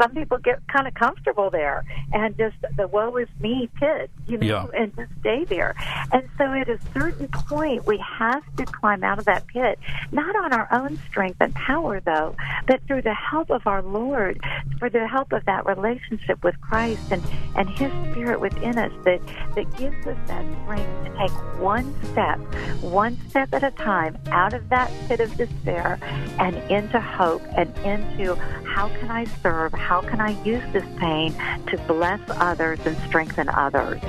some 0.00 0.10
people 0.14 0.38
get 0.38 0.58
kind 0.68 0.88
of 0.88 0.94
comfortable 0.94 1.50
there 1.50 1.84
and 2.14 2.36
just 2.38 2.56
the 2.78 2.88
woe 2.88 3.14
is 3.16 3.28
me 3.40 3.68
pit, 3.78 4.10
you 4.26 4.38
know, 4.38 4.46
Yeah. 4.46 4.66
and 4.80 4.96
just 4.96 5.10
stay 5.20 5.44
there. 5.44 5.74
And 6.12 6.26
so 6.38 6.44
at 6.44 6.68
a 6.68 6.78
certain 6.94 7.28
point, 7.28 7.86
we 7.86 7.98
have 7.98 8.42
to 8.56 8.64
climb 8.64 9.04
out 9.04 9.18
of 9.18 9.26
that 9.26 9.46
pit, 9.48 9.78
not 10.10 10.34
on 10.34 10.52
our 10.54 10.66
own 10.72 10.98
strength 11.08 11.36
and 11.40 11.54
power, 11.54 12.00
though, 12.00 12.34
but 12.66 12.80
through 12.86 13.02
the 13.02 13.12
help 13.12 13.50
of 13.50 13.66
our 13.66 13.82
Lord, 13.82 14.40
for 14.78 14.88
the 14.88 15.06
help 15.06 15.30
of 15.32 15.44
that 15.44 15.66
relationship 15.66 16.42
with 16.42 16.58
Christ 16.62 17.12
and, 17.12 17.22
and 17.54 17.68
His 17.68 17.92
Spirit 18.12 18.40
within 18.40 18.78
us 18.78 18.92
that, 19.04 19.20
that 19.54 19.76
gives 19.76 20.06
us 20.06 20.16
that 20.26 20.44
strength 20.64 21.04
to 21.04 21.18
take 21.18 21.60
one 21.60 21.94
step, 22.12 22.38
one 22.82 23.18
step 23.28 23.52
at 23.52 23.62
a 23.62 23.70
time 23.72 24.16
out 24.30 24.54
of 24.54 24.66
that 24.70 24.90
pit 25.06 25.20
of 25.20 25.36
despair 25.36 25.98
and 26.38 26.56
into 26.70 26.98
hope 26.98 27.42
and 27.58 27.76
into 27.84 28.34
how 28.64 28.88
can 29.00 29.10
I 29.10 29.24
serve? 29.42 29.72
How 29.82 30.00
can 30.00 30.20
I 30.20 30.30
use 30.44 30.62
this 30.72 30.84
pain 30.96 31.34
to 31.66 31.76
bless 31.86 32.20
others 32.28 32.78
and 32.86 32.96
strengthen 33.08 33.48
others? 33.48 34.00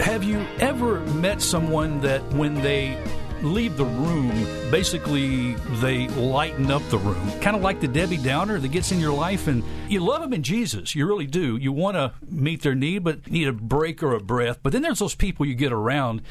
Have 0.00 0.22
you 0.22 0.46
ever 0.60 1.00
met 1.00 1.40
someone 1.40 2.00
that 2.02 2.22
when 2.34 2.54
they 2.54 2.96
leave 3.44 3.76
the 3.76 3.84
room, 3.84 4.30
basically 4.70 5.54
they 5.80 6.08
lighten 6.08 6.70
up 6.70 6.82
the 6.88 6.98
room? 6.98 7.40
Kind 7.40 7.56
of 7.56 7.62
like 7.62 7.80
the 7.80 7.88
Debbie 7.88 8.16
Downer 8.16 8.58
that 8.58 8.68
gets 8.68 8.90
in 8.90 8.98
your 8.98 9.12
life 9.12 9.46
and 9.46 9.62
you 9.88 10.00
love 10.00 10.22
them 10.22 10.32
in 10.32 10.42
Jesus. 10.42 10.94
You 10.94 11.06
really 11.06 11.26
do. 11.26 11.56
You 11.56 11.72
want 11.72 11.96
to 11.96 12.12
meet 12.28 12.62
their 12.62 12.74
need, 12.74 13.04
but 13.04 13.30
need 13.30 13.46
a 13.46 13.52
break 13.52 14.02
or 14.02 14.14
a 14.14 14.20
breath. 14.20 14.58
But 14.62 14.72
then 14.72 14.82
there's 14.82 14.98
those 14.98 15.14
people 15.14 15.46
you 15.46 15.54
get 15.54 15.72
around 15.72 16.22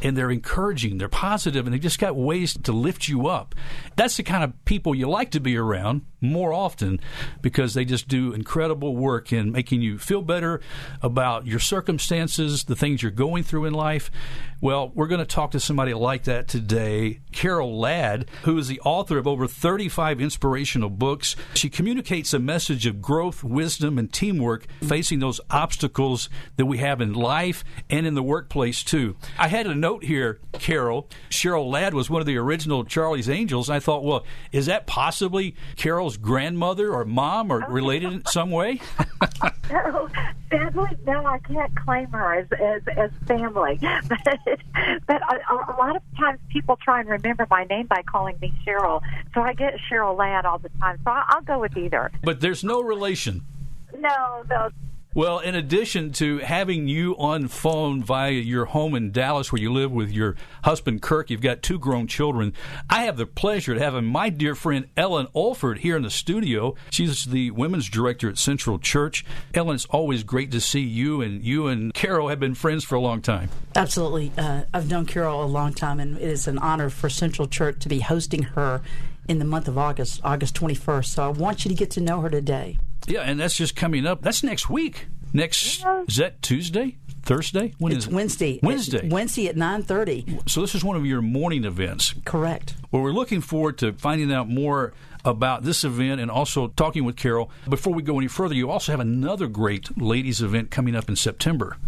and 0.00 0.16
they're 0.16 0.30
encouraging, 0.30 0.98
they're 0.98 1.08
positive, 1.08 1.66
and 1.66 1.74
they 1.74 1.78
just 1.78 1.98
got 1.98 2.16
ways 2.16 2.54
to 2.62 2.72
lift 2.72 3.08
you 3.08 3.28
up. 3.28 3.54
That's 3.96 4.16
the 4.16 4.22
kind 4.22 4.42
of 4.42 4.64
people 4.64 4.94
you 4.94 5.08
like 5.08 5.30
to 5.32 5.40
be 5.40 5.56
around 5.56 6.02
more 6.20 6.52
often 6.52 7.00
because 7.42 7.74
they 7.74 7.84
just 7.84 8.08
do 8.08 8.32
incredible 8.32 8.96
work 8.96 9.32
in 9.32 9.52
making 9.52 9.82
you 9.82 9.98
feel 9.98 10.22
better 10.22 10.60
about 11.02 11.46
your 11.46 11.58
circumstances, 11.58 12.64
the 12.64 12.76
things 12.76 13.02
you're 13.02 13.10
going 13.10 13.42
through 13.42 13.64
in 13.66 13.74
life. 13.74 14.10
Well, 14.60 14.92
we're 14.94 15.08
going 15.08 15.18
to 15.18 15.26
talk 15.26 15.50
to 15.50 15.60
somebody 15.60 15.92
like 15.92 16.24
that 16.24 16.46
today, 16.46 16.61
Karol 17.32 17.78
Ladd, 17.78 18.28
who 18.42 18.58
is 18.58 18.68
the 18.68 18.80
author 18.80 19.18
of 19.18 19.26
over 19.26 19.46
35 19.46 20.20
inspirational 20.20 20.90
books. 20.90 21.36
She 21.54 21.68
communicates 21.68 22.32
a 22.32 22.38
message 22.38 22.86
of 22.86 23.00
growth, 23.02 23.42
wisdom, 23.42 23.98
and 23.98 24.12
teamwork 24.12 24.66
facing 24.80 25.18
those 25.18 25.40
obstacles 25.50 26.28
that 26.56 26.66
we 26.66 26.78
have 26.78 27.00
in 27.00 27.12
life 27.12 27.64
and 27.90 28.06
in 28.06 28.14
the 28.14 28.22
workplace, 28.22 28.82
too. 28.82 29.16
I 29.38 29.48
had 29.48 29.66
a 29.66 29.74
note 29.74 30.04
here, 30.04 30.40
Karol. 30.54 31.08
Cheryl 31.30 31.70
Ladd 31.70 31.94
was 31.94 32.10
one 32.10 32.20
of 32.20 32.26
the 32.26 32.36
original 32.36 32.84
Charlie's 32.84 33.28
Angels. 33.28 33.70
I 33.70 33.80
thought, 33.80 34.04
well, 34.04 34.24
is 34.52 34.66
that 34.66 34.86
possibly 34.86 35.54
Karol's 35.76 36.16
grandmother 36.16 36.92
or 36.92 37.04
mom 37.04 37.50
or 37.50 37.64
related 37.68 38.12
in 38.12 38.26
some 38.26 38.50
way? 38.50 38.80
No, 39.72 40.86
no, 41.06 41.24
I 41.24 41.38
can't 41.38 41.74
claim 41.76 42.08
her 42.10 42.34
as 42.34 42.46
as, 42.52 42.82
as 42.96 43.10
family. 43.26 43.80
But 44.08 44.38
but 45.06 45.22
a, 45.22 45.54
a 45.54 45.76
lot 45.78 45.96
of 45.96 46.02
times 46.18 46.38
people 46.52 46.76
try 46.82 47.00
and 47.00 47.08
remember 47.08 47.46
my 47.50 47.64
name 47.64 47.86
by 47.86 48.02
calling 48.02 48.36
me 48.40 48.52
Cheryl, 48.66 49.00
so 49.34 49.40
I 49.40 49.54
get 49.54 49.74
Cheryl 49.90 50.16
Ladd 50.16 50.44
all 50.44 50.58
the 50.58 50.68
time. 50.80 50.98
So 51.04 51.10
I, 51.10 51.24
I'll 51.28 51.42
go 51.42 51.58
with 51.60 51.76
either. 51.76 52.10
but 52.22 52.40
there's 52.40 52.62
no 52.62 52.82
relation. 52.82 53.42
No, 53.98 54.44
no, 54.48 54.70
Well, 55.14 55.40
in 55.40 55.54
addition 55.54 56.12
to 56.12 56.38
having 56.38 56.88
you 56.88 57.14
on 57.18 57.48
phone 57.48 58.02
via 58.02 58.30
your 58.30 58.64
home 58.64 58.94
in 58.94 59.12
Dallas 59.12 59.52
where 59.52 59.60
you 59.60 59.70
live 59.70 59.92
with 59.92 60.10
your 60.10 60.36
husband 60.64 61.02
Kirk, 61.02 61.28
you've 61.28 61.42
got 61.42 61.62
two 61.62 61.78
grown 61.78 62.06
children. 62.06 62.54
I 62.88 63.02
have 63.02 63.18
the 63.18 63.26
pleasure 63.26 63.74
of 63.74 63.78
having 63.78 64.06
my 64.06 64.30
dear 64.30 64.54
friend 64.54 64.88
Ellen 64.96 65.26
Olford 65.34 65.80
here 65.80 65.98
in 65.98 66.02
the 66.02 66.08
studio. 66.08 66.76
She's 66.90 67.26
the 67.26 67.50
women's 67.50 67.90
director 67.90 68.30
at 68.30 68.38
Central 68.38 68.78
Church. 68.78 69.22
Ellen, 69.52 69.74
it's 69.74 69.84
always 69.84 70.22
great 70.22 70.50
to 70.52 70.62
see 70.62 70.80
you, 70.80 71.20
and 71.20 71.44
you 71.44 71.66
and 71.66 71.92
Karol 71.92 72.28
have 72.28 72.40
been 72.40 72.54
friends 72.54 72.82
for 72.82 72.94
a 72.94 73.00
long 73.00 73.20
time. 73.20 73.50
Absolutely. 73.76 74.32
Uh, 74.38 74.62
I've 74.72 74.88
known 74.88 75.04
Karol 75.04 75.44
a 75.44 75.46
long 75.46 75.74
time, 75.74 76.00
and 76.00 76.16
it 76.16 76.22
is 76.22 76.48
an 76.48 76.56
honor 76.56 76.88
for 76.88 77.10
Central 77.10 77.46
Church 77.46 77.80
to 77.80 77.88
be 77.90 78.00
hosting 78.00 78.44
her 78.44 78.80
in 79.28 79.38
the 79.38 79.44
month 79.44 79.68
of 79.68 79.76
August, 79.76 80.22
August 80.24 80.54
21st. 80.54 81.04
So 81.04 81.22
I 81.22 81.28
want 81.28 81.66
you 81.66 81.68
to 81.68 81.74
get 81.74 81.90
to 81.90 82.00
know 82.00 82.22
her 82.22 82.30
today. 82.30 82.78
Yeah, 83.06 83.20
and 83.22 83.38
that's 83.40 83.56
just 83.56 83.76
coming 83.76 84.06
up. 84.06 84.22
That's 84.22 84.42
next 84.42 84.70
week. 84.70 85.06
Next 85.32 85.84
is 86.08 86.16
that 86.16 86.42
Tuesday, 86.42 86.98
Thursday? 87.22 87.72
When 87.78 87.92
It's 87.92 88.04
is 88.04 88.12
it? 88.12 88.14
Wednesday. 88.14 88.60
Wednesday. 88.62 89.08
Wednesday 89.08 89.48
at 89.48 89.56
9.30. 89.56 90.48
So 90.48 90.60
this 90.60 90.74
is 90.74 90.84
one 90.84 90.94
of 90.96 91.06
your 91.06 91.22
morning 91.22 91.64
events. 91.64 92.14
Correct. 92.26 92.74
Well, 92.90 93.02
we're 93.02 93.12
looking 93.12 93.40
forward 93.40 93.78
to 93.78 93.94
finding 93.94 94.30
out 94.30 94.48
more 94.48 94.92
about 95.24 95.62
this 95.62 95.84
event 95.84 96.20
and 96.20 96.30
also 96.30 96.68
talking 96.68 97.04
with 97.04 97.16
Carol. 97.16 97.50
Before 97.68 97.94
we 97.94 98.02
go 98.02 98.18
any 98.18 98.28
further, 98.28 98.54
you 98.54 98.70
also 98.70 98.92
have 98.92 99.00
another 99.00 99.46
great 99.46 99.96
ladies' 99.96 100.42
event 100.42 100.70
coming 100.70 100.94
up 100.94 101.08
in 101.08 101.16
September. 101.16 101.78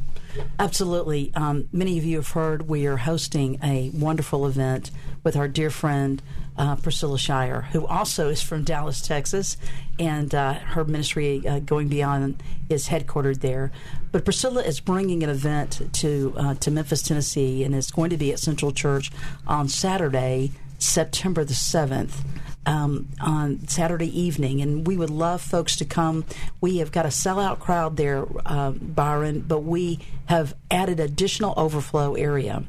Absolutely. 0.58 1.32
Um, 1.34 1.68
many 1.72 1.98
of 1.98 2.04
you 2.04 2.16
have 2.16 2.28
heard 2.30 2.68
we 2.68 2.86
are 2.86 2.96
hosting 2.96 3.58
a 3.62 3.90
wonderful 3.94 4.46
event 4.46 4.90
with 5.22 5.36
our 5.36 5.48
dear 5.48 5.70
friend 5.70 6.22
uh, 6.56 6.76
Priscilla 6.76 7.18
Shirer, 7.18 7.62
who 7.72 7.86
also 7.86 8.28
is 8.28 8.42
from 8.42 8.62
Dallas, 8.62 9.00
Texas, 9.00 9.56
and 9.98 10.34
uh, 10.34 10.54
her 10.54 10.84
ministry, 10.84 11.46
uh, 11.46 11.58
Going 11.60 11.88
Beyond, 11.88 12.42
is 12.68 12.88
headquartered 12.88 13.40
there. 13.40 13.72
But 14.12 14.24
Priscilla 14.24 14.62
is 14.62 14.80
bringing 14.80 15.22
an 15.22 15.30
event 15.30 15.80
to 15.94 16.34
uh, 16.36 16.54
to 16.54 16.70
Memphis, 16.70 17.02
Tennessee, 17.02 17.64
and 17.64 17.74
it's 17.74 17.90
going 17.90 18.10
to 18.10 18.16
be 18.16 18.32
at 18.32 18.38
Central 18.38 18.72
Church 18.72 19.10
on 19.46 19.68
Saturday, 19.68 20.52
September 20.78 21.44
the 21.44 21.54
seventh 21.54 22.24
um, 22.66 23.08
on 23.20 23.66
Saturday 23.68 24.18
evening, 24.18 24.60
and 24.60 24.86
we 24.86 24.96
would 24.96 25.10
love 25.10 25.40
folks 25.42 25.76
to 25.76 25.84
come. 25.84 26.24
We 26.60 26.78
have 26.78 26.92
got 26.92 27.04
a 27.04 27.10
sellout 27.10 27.58
crowd 27.58 27.96
there, 27.96 28.26
uh, 28.46 28.70
Byron, 28.72 29.40
but 29.40 29.60
we 29.60 30.00
have 30.26 30.54
added 30.70 31.00
additional 31.00 31.54
overflow 31.56 32.14
area, 32.14 32.64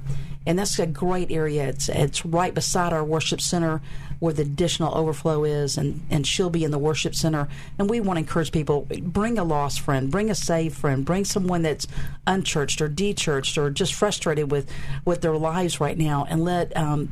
and 0.46 0.60
that's 0.60 0.80
a 0.80 0.86
great 0.86 1.32
area. 1.32 1.68
It's 1.68 1.90
it's 1.90 2.26
right 2.26 2.54
beside 2.54 2.94
our 2.94 3.04
worship 3.04 3.42
center 3.42 3.82
where 4.20 4.34
the 4.34 4.44
additional 4.44 4.96
overflow 4.96 5.44
is, 5.44 5.78
and 5.78 6.06
and 6.10 6.26
she'll 6.26 6.50
be 6.50 6.64
in 6.64 6.72
the 6.72 6.80
worship 6.80 7.16
center. 7.16 7.48
And 7.78 7.90
we 7.90 8.00
want 8.00 8.18
to 8.18 8.22
encourage 8.22 8.52
people: 8.52 8.88
bring 9.02 9.38
a 9.38 9.44
lost 9.44 9.80
friend, 9.82 10.12
bring 10.12 10.30
a 10.30 10.36
saved 10.36 10.78
friend, 10.78 11.06
bring 11.06 11.26
someone 11.26 11.62
that's 11.62 11.88
unchurched 12.28 12.82
or 12.82 12.90
dechurched 12.90 13.58
or 13.58 13.70
just 13.70 13.94
frustrated 13.94 14.52
with 14.52 14.70
with 15.04 15.22
their 15.22 15.38
lives 15.38 15.80
right 15.80 15.98
now, 15.98 16.26
and 16.30 16.44
let 16.44 16.76
um, 16.78 17.12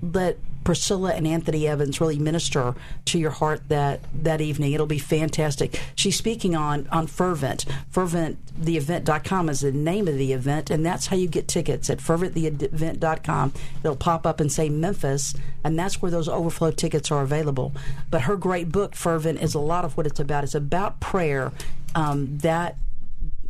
let 0.00 0.38
Priscilla 0.64 1.12
and 1.12 1.26
Anthony 1.26 1.66
Evans 1.66 2.00
really 2.00 2.18
minister 2.18 2.74
to 3.06 3.18
your 3.18 3.30
heart 3.30 3.68
that 3.68 4.00
that 4.14 4.40
evening. 4.40 4.72
It'll 4.72 4.86
be 4.86 4.98
fantastic. 4.98 5.80
She's 5.94 6.16
speaking 6.16 6.54
on 6.54 6.88
on 6.88 7.06
Fervent. 7.06 7.64
Fervent 7.90 8.38
the 8.56 8.76
event.com 8.76 9.48
is 9.48 9.60
the 9.60 9.72
name 9.72 10.08
of 10.08 10.16
the 10.16 10.32
event 10.32 10.70
and 10.70 10.84
that's 10.84 11.06
how 11.06 11.16
you 11.16 11.28
get 11.28 11.48
tickets 11.48 11.90
at 11.90 11.98
ferventtheevent.com. 11.98 13.52
It'll 13.82 13.96
pop 13.96 14.26
up 14.26 14.40
and 14.40 14.52
say 14.52 14.68
Memphis 14.68 15.34
and 15.64 15.78
that's 15.78 16.00
where 16.00 16.10
those 16.10 16.28
overflow 16.28 16.70
tickets 16.70 17.10
are 17.10 17.22
available. 17.22 17.72
But 18.10 18.22
her 18.22 18.36
great 18.36 18.70
book 18.70 18.94
Fervent 18.94 19.40
is 19.40 19.54
a 19.54 19.60
lot 19.60 19.84
of 19.84 19.96
what 19.96 20.06
it's 20.06 20.20
about. 20.20 20.44
It's 20.44 20.54
about 20.54 21.00
prayer. 21.00 21.52
Um, 21.94 22.38
that 22.38 22.76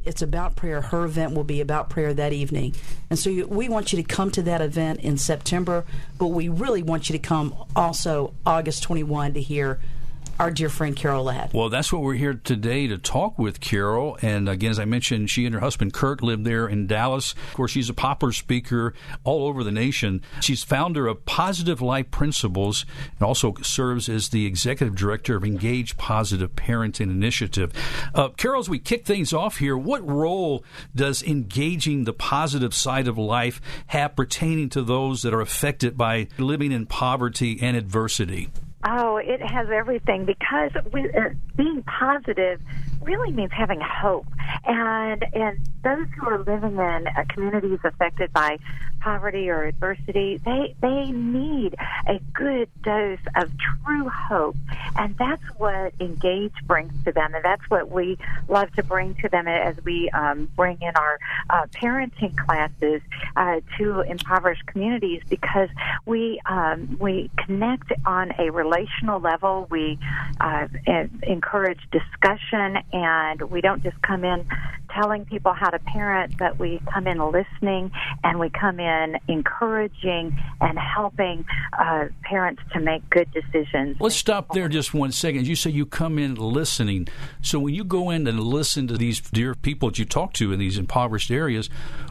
it's 0.04 0.22
about 0.22 0.56
prayer. 0.56 0.80
Her 0.80 1.04
event 1.04 1.34
will 1.34 1.44
be 1.44 1.60
about 1.60 1.90
prayer 1.90 2.12
that 2.14 2.32
evening. 2.32 2.74
And 3.10 3.18
so 3.18 3.30
you, 3.30 3.46
we 3.46 3.68
want 3.68 3.92
you 3.92 4.02
to 4.02 4.02
come 4.02 4.30
to 4.32 4.42
that 4.42 4.60
event 4.60 5.00
in 5.00 5.18
September, 5.18 5.84
but 6.18 6.28
we 6.28 6.48
really 6.48 6.82
want 6.82 7.08
you 7.08 7.12
to 7.14 7.18
come 7.18 7.54
also 7.76 8.34
August 8.44 8.82
21 8.82 9.34
to 9.34 9.40
hear 9.40 9.78
our 10.42 10.50
dear 10.50 10.68
friend 10.68 10.96
Karol 10.96 11.22
Ladd. 11.22 11.52
Well, 11.52 11.68
that's 11.68 11.92
what 11.92 12.02
we're 12.02 12.14
here 12.14 12.34
today 12.34 12.88
to 12.88 12.98
talk 12.98 13.38
with 13.38 13.60
Karol. 13.60 14.18
And 14.22 14.48
again, 14.48 14.72
as 14.72 14.80
I 14.80 14.84
mentioned, 14.84 15.30
she 15.30 15.46
and 15.46 15.54
her 15.54 15.60
husband 15.60 15.94
Kurt 15.94 16.20
live 16.20 16.42
there 16.42 16.66
in 16.66 16.88
Dallas. 16.88 17.34
Of 17.50 17.54
course, 17.54 17.70
she's 17.70 17.88
a 17.88 17.94
popular 17.94 18.32
speaker 18.32 18.92
all 19.22 19.46
over 19.46 19.62
the 19.62 19.70
nation. 19.70 20.20
She's 20.40 20.64
founder 20.64 21.06
of 21.06 21.24
Positive 21.26 21.80
Life 21.80 22.10
Principles 22.10 22.84
and 23.12 23.22
also 23.22 23.54
serves 23.62 24.08
as 24.08 24.30
the 24.30 24.44
executive 24.44 24.96
director 24.96 25.36
of 25.36 25.44
Engage 25.44 25.96
Positive 25.96 26.50
Parenting 26.56 27.02
Initiative. 27.02 27.72
Uh, 28.12 28.30
Karol, 28.30 28.58
as 28.58 28.68
we 28.68 28.80
kick 28.80 29.06
things 29.06 29.32
off 29.32 29.58
here, 29.58 29.78
what 29.78 30.04
role 30.04 30.64
does 30.92 31.22
engaging 31.22 32.02
the 32.02 32.12
positive 32.12 32.74
side 32.74 33.06
of 33.06 33.16
life 33.16 33.60
have 33.86 34.16
pertaining 34.16 34.70
to 34.70 34.82
those 34.82 35.22
that 35.22 35.32
are 35.32 35.40
affected 35.40 35.96
by 35.96 36.26
living 36.36 36.72
in 36.72 36.84
poverty 36.84 37.60
and 37.62 37.76
adversity? 37.76 38.50
Oh, 38.84 39.16
it 39.18 39.40
has 39.40 39.68
everything 39.70 40.24
because 40.24 40.72
we, 40.92 41.08
uh, 41.12 41.30
being 41.56 41.82
positive 41.84 42.60
really 43.02 43.32
means 43.32 43.52
having 43.52 43.80
hope. 43.80 44.26
And 44.64 45.24
and 45.34 45.58
those 45.82 46.06
who 46.16 46.28
are 46.28 46.38
living 46.38 46.76
in 46.76 47.06
uh, 47.06 47.24
communities 47.28 47.80
affected 47.84 48.32
by 48.32 48.58
poverty 49.00 49.50
or 49.50 49.64
adversity, 49.64 50.40
they 50.44 50.74
they 50.80 51.10
need 51.10 51.74
a 52.06 52.20
good 52.32 52.68
dose 52.82 53.18
of 53.36 53.50
true 53.58 54.08
hope, 54.08 54.56
and 54.96 55.16
that's 55.18 55.42
what 55.58 55.92
Engage 56.00 56.54
brings 56.64 56.92
to 57.04 57.12
them, 57.12 57.34
and 57.34 57.44
that's 57.44 57.68
what 57.68 57.90
we 57.90 58.16
love 58.48 58.72
to 58.74 58.82
bring 58.82 59.14
to 59.16 59.28
them 59.28 59.48
as 59.48 59.76
we 59.84 60.08
um, 60.10 60.48
bring 60.56 60.78
in 60.80 60.92
our 60.96 61.18
uh, 61.50 61.66
parenting 61.72 62.36
classes 62.36 63.00
uh, 63.36 63.60
to 63.78 64.00
impoverished 64.02 64.66
communities 64.66 65.22
because 65.28 65.68
we 66.06 66.40
um, 66.46 66.96
we 67.00 67.30
connect 67.36 67.92
on 68.06 68.32
a 68.38 68.50
relational 68.50 69.20
level. 69.20 69.66
We 69.70 69.98
uh, 70.40 70.68
encourage 71.22 71.80
discussion, 71.90 72.78
and 72.92 73.40
we 73.50 73.60
don't 73.60 73.82
just 73.82 74.00
come 74.02 74.24
in 74.24 74.46
telling 74.94 75.24
people 75.24 75.52
how 75.52 75.70
to 75.70 75.78
parent, 75.78 76.36
but 76.36 76.58
we 76.58 76.80
come 76.92 77.06
in 77.06 77.18
listening 77.18 77.90
and 78.22 78.38
we 78.38 78.50
come 78.50 78.78
in 78.78 79.16
encouraging 79.28 80.38
and 80.60 80.78
helping 80.78 81.44
uh, 81.78 82.04
parents 82.22 82.62
to 82.72 82.80
make 82.80 83.08
good 83.10 83.28
decisions. 83.32 83.96
Let's 84.00 84.16
stop 84.16 84.52
there 84.52 84.68
just 84.68 84.92
one 84.92 85.12
second. 85.12 85.46
You 85.46 85.56
say 85.56 85.70
you 85.70 85.86
come 85.86 86.18
in 86.18 86.34
listening. 86.34 87.08
So 87.40 87.58
when 87.58 87.74
you 87.74 87.84
go 87.84 88.10
in 88.10 88.26
and 88.26 88.40
listen 88.40 88.86
to 88.88 88.96
these 88.96 89.20
dear 89.20 89.54
people 89.54 89.90
that 89.90 89.98
you 89.98 90.04
talk 90.04 90.32
to 90.34 90.52
in 90.52 90.58
these 90.58 90.78
impoverished 90.78 91.30
areas, 91.30 91.70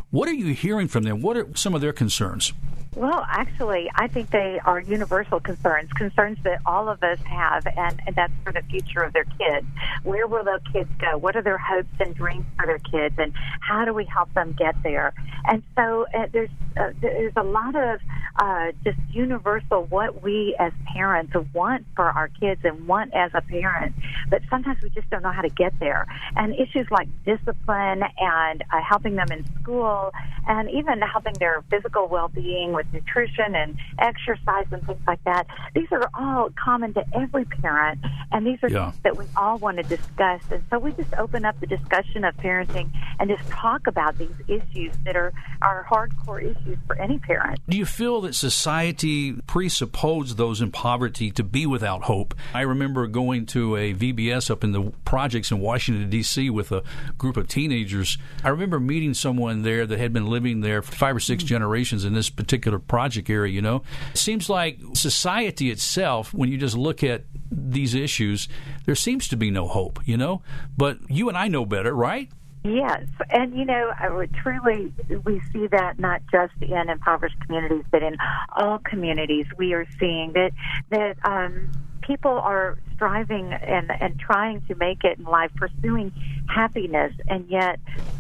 what 0.10 0.28
are 0.28 0.34
you 0.34 0.54
hearing 0.54 0.88
from 0.88 1.04
them? 1.04 1.22
What 1.22 1.38
are 1.38 1.48
some 1.56 1.76
of 1.76 1.82
their 1.82 1.94
concerns? 1.94 2.54
Well, 2.94 3.26
actually, 3.30 3.90
I 3.96 4.08
think 4.08 4.32
they 4.32 4.60
are 4.66 4.82
universal 4.82 5.40
concerns, 5.40 5.90
concerns 5.94 6.38
that 6.44 6.60
all 6.66 6.90
of 6.90 7.02
us 7.02 7.20
have, 7.22 7.66
and, 7.66 8.02
and 8.06 8.14
that's 8.18 8.34
for 8.44 8.52
the 8.52 8.62
future 8.64 9.00
of 9.00 9.14
their 9.14 9.24
kids. 9.24 9.66
Where 10.04 10.28
will 10.28 10.44
their 10.44 10.60
kids 10.74 10.90
go? 11.00 11.18
What 11.18 11.38
are 11.38 11.42
their 11.42 11.58
hopes 11.58 11.88
and 12.02 12.14
dreams 12.14 12.46
for 12.58 12.66
their 12.66 12.80
kids, 12.80 13.16
and 13.18 13.34
how 13.62 13.86
do 13.86 13.94
we 13.94 14.04
help 14.04 14.34
them 14.34 14.54
get 14.60 14.76
there? 14.84 15.14
And 15.46 15.64
so 15.78 16.06
uh, 16.14 16.28
there's 16.34 16.50
uh, 16.78 16.92
there's 17.02 17.34
a 17.36 17.44
lot 17.44 17.76
of 17.76 18.00
uh, 18.40 18.72
just 18.84 19.00
universal 19.12 19.86
what 19.86 20.22
we 20.22 20.56
as 20.60 20.72
parents 20.94 21.34
want 21.54 21.86
for 21.96 22.06
our 22.06 22.30
kids 22.40 22.62
and 22.64 22.88
want 22.88 23.14
as 23.14 23.32
a 23.34 23.42
parent, 23.42 23.96
but 24.30 24.42
sometimes 24.50 24.82
we 24.82 24.90
just 24.90 25.10
don't 25.10 25.24
know 25.24 25.32
how 25.32 25.42
to 25.42 25.50
get 25.50 25.74
there. 25.80 26.06
And 26.36 26.54
issues 26.56 26.88
like 26.92 27.08
discipline 27.26 28.04
and 28.18 28.64
uh, 28.72 28.82
helping 28.88 29.16
them 29.16 29.32
in 29.32 29.46
school, 29.62 30.12
and 30.48 30.70
even 30.70 31.02
helping 31.02 31.34
their 31.34 31.64
physical 31.70 32.08
well-being 32.08 32.74
with 32.82 32.94
nutrition 32.94 33.56
and 33.56 33.78
exercise 34.00 34.66
and 34.72 34.86
things 34.86 35.00
like 35.08 35.24
that. 35.24 35.48
These 35.76 35.88
are 35.92 36.10
all 36.14 36.50
common 36.52 36.94
to 36.96 37.06
every 37.14 37.46
parent, 37.46 38.00
and 38.32 38.46
these 38.46 38.60
are 38.64 38.70
yeah. 38.70 38.92
things 38.92 39.04
that 39.04 39.18
we 39.18 39.26
all 39.36 39.58
want 39.58 39.78
to 39.78 39.84
discuss. 39.84 40.42
And 40.52 40.64
so 40.70 40.80
we 40.80 40.92
just 40.94 41.14
open 41.16 41.46
up 41.46 41.60
the 41.60 41.68
discussion 41.68 42.24
of 42.24 42.36
parenting 42.38 42.90
and 43.20 43.30
just 43.30 43.48
talk 43.50 43.88
about 43.88 44.18
these 44.18 44.34
issues 44.48 44.94
that 45.06 45.16
are, 45.16 45.34
are 45.62 45.86
hardcore 45.90 46.42
issues 46.42 46.78
for 46.88 47.00
any 47.00 47.20
parent. 47.20 47.60
Do 47.70 47.78
you 47.78 47.86
feel 47.86 48.22
that 48.22 48.34
society 48.36 49.34
presupposed 49.48 50.38
those 50.38 50.62
in 50.62 50.72
poverty 50.72 51.32
to 51.32 51.44
be 51.44 51.66
without 51.66 52.04
hope? 52.04 52.34
I 52.54 52.62
remember 52.62 53.08
going 53.08 53.46
to 53.48 53.76
a 53.76 53.94
VBS 53.94 54.50
up 54.50 54.64
in 54.64 54.72
the 54.72 54.92
projects 55.06 55.52
in 55.52 55.60
Washington, 55.60 56.10
D.C. 56.10 56.50
with 56.50 56.72
a 56.72 56.84
group 57.18 57.38
of 57.38 57.48
teenagers. 57.48 58.18
I 58.44 58.50
remember 58.50 58.80
meeting 58.80 59.14
someone 59.14 59.62
there 59.62 59.86
that 59.86 60.00
had 60.00 60.14
been 60.14 60.28
living 60.28 60.62
there 60.62 60.82
for 60.82 60.92
five 60.94 61.16
or 61.16 61.20
6 61.20 61.44
mm-hmm. 61.44 61.48
generations 61.48 62.06
in 62.06 62.14
this 62.14 62.30
particular 62.30 62.71
particular 62.72 62.80
project 62.80 63.30
area, 63.30 63.54
you 63.54 63.62
know? 63.62 63.84
It 64.12 64.18
seems 64.18 64.50
like 64.50 64.80
society 64.94 65.70
itself, 65.70 66.34
when 66.34 66.52
you 66.52 66.58
just 66.58 66.78
look 66.78 67.04
at 67.04 67.24
these 67.52 67.94
issues, 67.94 68.48
there 68.86 68.96
seems 68.96 69.28
to 69.30 69.38
be 69.38 69.52
no 69.52 69.68
hope, 69.68 70.00
you 70.06 70.18
know? 70.18 70.42
But 70.78 71.00
you 71.10 71.30
and 71.30 71.38
I 71.38 71.48
know 71.48 71.66
better, 71.66 71.94
right? 71.94 72.30
Yes, 72.64 73.08
and 73.32 73.56
you 73.56 73.66
know, 73.66 73.92
I 74.00 74.10
would 74.10 74.32
truly, 74.36 74.94
we 75.26 75.42
see 75.52 75.66
that 75.68 75.98
not 75.98 76.22
just 76.32 76.54
in 76.62 76.90
impoverished 76.90 77.40
communities, 77.40 77.84
but 77.90 78.04
in 78.04 78.16
all 78.56 78.78
communities. 78.78 79.48
We 79.58 79.74
are 79.74 79.88
seeing 80.00 80.34
that 80.34 80.52
that 80.92 81.18
um, 81.26 81.72
people 82.12 82.32
are 82.32 82.78
striving 82.94 83.54
and, 83.54 83.90
and 84.02 84.20
trying 84.20 84.60
to 84.68 84.76
make 84.76 85.06
it 85.06 85.18
in 85.18 85.24
life, 85.24 85.50
pursuing 85.56 86.12
happiness, 86.54 87.14
and 87.30 87.48
yet 87.48 87.80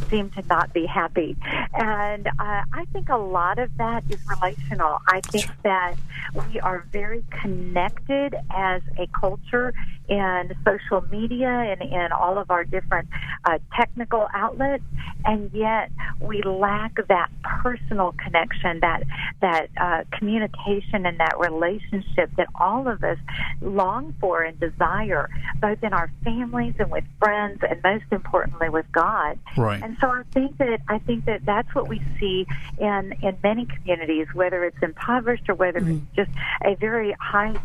seem 0.09 0.29
to 0.29 0.41
not 0.47 0.71
be 0.71 0.85
happy. 0.85 1.35
And 1.73 2.25
uh, 2.27 2.31
I 2.39 2.85
think 2.93 3.09
a 3.09 3.17
lot 3.17 3.59
of 3.59 3.69
that 3.77 4.05
is 4.09 4.19
relational. 4.29 4.99
I 5.09 5.19
think 5.19 5.49
that 5.63 5.95
we 6.33 6.61
are 6.61 6.85
very 6.89 7.25
connected 7.41 8.33
as 8.49 8.81
a 8.97 9.07
culture 9.07 9.73
in 10.09 10.53
social 10.65 11.01
media 11.09 11.48
and 11.48 11.81
in 11.81 12.12
all 12.12 12.38
of 12.38 12.51
our 12.51 12.63
different 12.65 13.07
uh, 13.45 13.59
technical 13.75 14.27
outlets, 14.33 14.83
and 15.25 15.50
yet 15.53 15.89
we 16.19 16.42
lack 16.44 16.95
that 17.07 17.30
personal 17.44 18.13
connection, 18.24 18.80
that 18.81 19.03
that 19.42 19.69
uh, 19.80 20.03
communication, 20.18 21.06
and 21.06 21.18
that 21.19 21.39
relationship 21.39 22.30
that 22.36 22.48
all 22.56 22.88
of 22.88 23.03
us 23.03 23.18
long 23.62 24.13
for 24.19 24.42
and 24.44 24.59
desire, 24.59 25.30
both 25.62 25.81
in 25.81 25.94
our 25.94 26.12
families 26.24 26.74
and 26.77 26.92
with 26.92 27.06
friends, 27.19 27.59
and 27.68 27.81
most 27.81 28.06
importantly 28.12 28.69
with 28.69 28.86
God. 28.92 29.39
Right. 29.56 29.81
And 29.81 29.95
so 30.01 30.07
I 30.07 30.24
think 30.33 30.57
that 30.57 30.81
I 30.89 31.00
think 31.00 31.25
that 31.25 31.45
that's 31.45 31.74
what 31.74 31.88
we 31.88 32.01
see 32.19 32.45
in 32.77 33.13
in 33.21 33.38
many 33.42 33.65
communities, 33.65 34.27
whether 34.33 34.65
it's 34.65 34.81
impoverished 34.81 35.48
or 35.48 35.56
whether 35.56 35.80
mm-hmm. 35.80 36.00
it's 36.15 36.27
just 36.27 36.31
a 36.65 36.75
very 36.75 37.13
high 37.13 37.56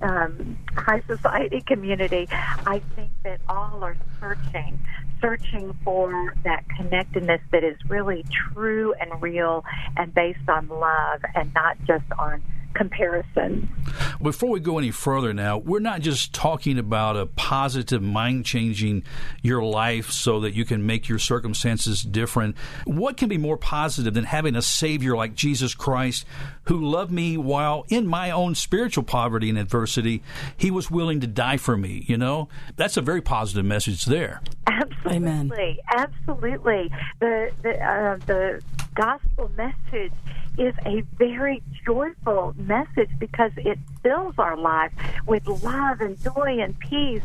um, 0.00 0.56
high 0.74 1.02
society 1.06 1.60
community. 1.60 1.81
I 2.66 2.82
think 2.94 3.10
that 3.24 3.40
all 3.48 3.82
are 3.84 3.96
searching, 4.20 4.80
searching 5.20 5.74
for 5.84 6.34
that 6.44 6.64
connectedness 6.76 7.40
that 7.52 7.64
is 7.64 7.76
really 7.88 8.26
true 8.54 8.94
and 9.00 9.20
real 9.22 9.64
and 9.96 10.14
based 10.14 10.48
on 10.48 10.68
love 10.68 11.20
and 11.34 11.52
not 11.54 11.76
just 11.86 12.04
on 12.18 12.42
comparison. 12.74 13.70
Before 14.20 14.50
we 14.50 14.60
go 14.60 14.78
any 14.78 14.90
further 14.90 15.32
now, 15.32 15.58
we're 15.58 15.80
not 15.80 16.00
just 16.00 16.32
talking 16.32 16.78
about 16.78 17.16
a 17.16 17.26
positive 17.26 18.02
mind 18.02 18.44
changing 18.44 19.04
your 19.42 19.62
life 19.62 20.10
so 20.10 20.40
that 20.40 20.54
you 20.54 20.64
can 20.64 20.86
make 20.86 21.08
your 21.08 21.18
circumstances 21.18 22.02
different. 22.02 22.56
What 22.84 23.16
can 23.16 23.28
be 23.28 23.38
more 23.38 23.56
positive 23.56 24.14
than 24.14 24.24
having 24.24 24.56
a 24.56 24.62
Savior 24.62 25.16
like 25.16 25.34
Jesus 25.34 25.74
Christ 25.74 26.24
who 26.64 26.80
loved 26.80 27.12
me 27.12 27.36
while 27.36 27.84
in 27.88 28.06
my 28.06 28.30
own 28.30 28.54
spiritual 28.54 29.04
poverty 29.04 29.48
and 29.48 29.58
adversity? 29.58 30.22
He 30.56 30.70
was 30.70 30.90
willing 30.90 31.20
to 31.20 31.26
die 31.26 31.56
for 31.56 31.76
me, 31.76 32.04
you 32.06 32.16
know? 32.16 32.48
That's 32.76 32.96
a 32.96 33.02
very 33.02 33.20
positive 33.20 33.64
message 33.64 34.04
there. 34.04 34.40
Absolutely. 34.66 35.16
Amen. 35.16 35.52
Absolutely. 35.88 36.90
The, 37.20 37.50
the, 37.62 37.84
uh, 37.84 38.16
the 38.26 38.62
gospel 38.94 39.50
message 39.56 40.12
is 40.58 40.74
a 40.84 41.00
very 41.16 41.62
joyful 41.84 42.54
message 42.56 43.10
because 43.18 43.52
it 43.56 43.78
fills 44.02 44.34
our 44.38 44.56
lives 44.56 44.94
with 45.26 45.46
love 45.46 46.00
and 46.00 46.20
joy 46.22 46.58
and 46.60 46.78
peace. 46.78 47.22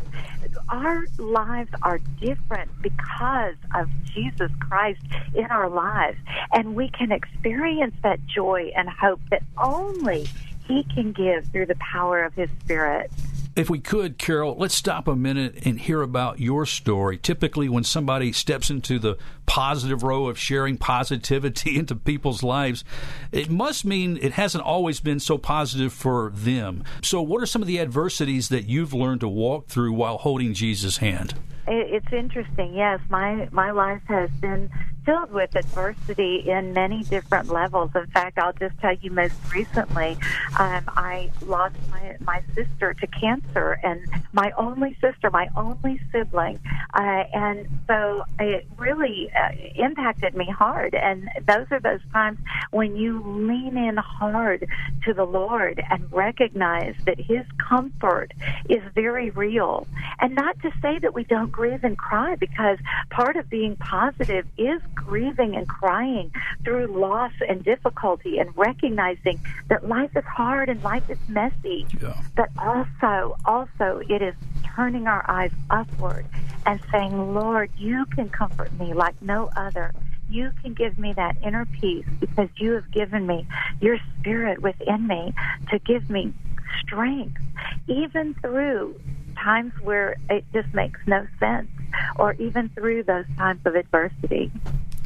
Our 0.68 1.06
lives 1.18 1.70
are 1.82 1.98
different 2.20 2.70
because 2.80 3.54
of 3.74 3.88
Jesus 4.14 4.50
Christ 4.60 5.02
in 5.34 5.44
our 5.46 5.68
lives. 5.68 6.18
And 6.52 6.74
we 6.74 6.88
can 6.88 7.12
experience 7.12 7.94
that 8.02 8.24
joy 8.26 8.72
and 8.74 8.88
hope 8.88 9.20
that 9.30 9.42
only 9.58 10.26
He 10.66 10.84
can 10.84 11.12
give 11.12 11.46
through 11.48 11.66
the 11.66 11.76
power 11.76 12.22
of 12.24 12.34
His 12.34 12.48
Spirit. 12.64 13.10
If 13.56 13.68
we 13.68 13.80
could, 13.80 14.18
Karol, 14.18 14.54
let's 14.56 14.76
stop 14.76 15.08
a 15.08 15.16
minute 15.16 15.66
and 15.66 15.80
hear 15.80 16.00
about 16.00 16.38
your 16.38 16.64
story. 16.64 17.18
Typically, 17.18 17.68
when 17.68 17.82
somebody 17.82 18.32
steps 18.32 18.70
into 18.70 19.00
the 19.00 19.18
positive 19.58 20.04
row 20.04 20.28
of 20.28 20.38
sharing 20.38 20.76
positivity 20.76 21.76
into 21.80 21.96
people's 21.96 22.44
lives, 22.44 22.84
it 23.32 23.50
must 23.50 23.84
mean 23.84 24.16
it 24.22 24.34
hasn't 24.34 24.62
always 24.62 25.00
been 25.00 25.18
so 25.18 25.36
positive 25.36 25.92
for 25.92 26.30
them. 26.32 26.84
So, 27.02 27.20
what 27.20 27.42
are 27.42 27.46
some 27.46 27.60
of 27.60 27.66
the 27.66 27.80
adversities 27.80 28.50
that 28.50 28.68
you've 28.68 28.94
learned 28.94 29.20
to 29.22 29.28
walk 29.28 29.66
through 29.66 29.94
while 29.94 30.18
holding 30.18 30.54
Jesus' 30.54 30.98
hand? 30.98 31.34
It's 31.66 32.12
interesting. 32.12 32.72
Yes, 32.74 33.00
my 33.10 33.48
my 33.50 33.72
life 33.72 34.00
has 34.06 34.30
been 34.40 34.70
filled 35.08 35.32
with 35.32 35.56
adversity 35.56 36.50
in 36.50 36.74
many 36.74 37.02
different 37.04 37.48
levels. 37.48 37.90
In 37.94 38.06
fact, 38.08 38.38
I'll 38.38 38.52
just 38.52 38.78
tell 38.78 38.92
you 38.92 39.10
most 39.10 39.34
recently, 39.54 40.18
um, 40.58 40.84
I 40.88 41.30
lost 41.46 41.76
my, 41.90 42.16
my 42.20 42.42
sister 42.54 42.92
to 42.92 43.06
cancer, 43.06 43.78
and 43.82 44.06
my 44.34 44.50
only 44.58 44.98
sister, 45.00 45.30
my 45.30 45.48
only 45.56 45.98
sibling. 46.12 46.60
Uh, 46.92 47.24
and 47.32 47.66
so 47.86 48.24
it 48.38 48.66
really 48.76 49.30
uh, 49.34 49.47
Uh, 49.48 49.52
impacted 49.76 50.34
me 50.34 50.46
hard. 50.46 50.94
And 50.94 51.28
those 51.46 51.66
are 51.70 51.80
those 51.80 52.00
times 52.12 52.38
when 52.70 52.96
you 52.96 53.22
lean 53.24 53.76
in 53.76 53.96
hard 53.96 54.66
to 55.04 55.14
the 55.14 55.24
Lord 55.24 55.82
and 55.90 56.10
recognize 56.12 56.94
that 57.06 57.18
His 57.20 57.44
comfort 57.56 58.32
is 58.68 58.82
very 58.94 59.30
real. 59.30 59.86
And 60.20 60.34
not 60.34 60.60
to 60.62 60.70
say 60.82 60.98
that 60.98 61.14
we 61.14 61.24
don't 61.24 61.52
grieve 61.52 61.84
and 61.84 61.96
cry, 61.96 62.34
because 62.36 62.78
part 63.10 63.36
of 63.36 63.48
being 63.48 63.76
positive 63.76 64.46
is 64.56 64.80
grieving 64.94 65.54
and 65.54 65.68
crying 65.68 66.32
through 66.64 66.88
loss 66.88 67.32
and 67.48 67.64
difficulty 67.64 68.38
and 68.38 68.50
recognizing 68.56 69.40
that 69.68 69.88
life 69.88 70.10
is 70.16 70.24
hard 70.24 70.68
and 70.68 70.82
life 70.82 71.08
is 71.08 71.18
messy. 71.28 71.86
Yeah. 72.02 72.20
But 72.36 72.50
also, 72.58 73.36
also 73.44 74.02
it 74.08 74.22
is 74.22 74.34
turning 74.78 75.08
our 75.08 75.28
eyes 75.28 75.50
upward 75.70 76.24
and 76.64 76.80
saying, 76.92 77.34
Lord, 77.34 77.68
you 77.76 78.06
can 78.14 78.28
comfort 78.28 78.72
me 78.78 78.94
like 78.94 79.20
no 79.20 79.50
other. 79.56 79.92
You 80.30 80.52
can 80.62 80.72
give 80.72 80.96
me 80.98 81.12
that 81.14 81.36
inner 81.42 81.66
peace 81.66 82.06
because 82.20 82.48
you 82.58 82.72
have 82.74 82.88
given 82.92 83.26
me 83.26 83.44
your 83.80 83.98
spirit 84.20 84.62
within 84.62 85.08
me 85.08 85.34
to 85.70 85.80
give 85.80 86.08
me 86.08 86.32
strength, 86.80 87.40
even 87.88 88.34
through 88.34 89.00
times 89.36 89.72
where 89.82 90.16
it 90.30 90.44
just 90.52 90.72
makes 90.72 91.00
no 91.08 91.26
sense, 91.40 91.68
or 92.16 92.34
even 92.34 92.68
through 92.68 93.02
those 93.02 93.24
times 93.36 93.60
of 93.64 93.74
adversity. 93.74 94.52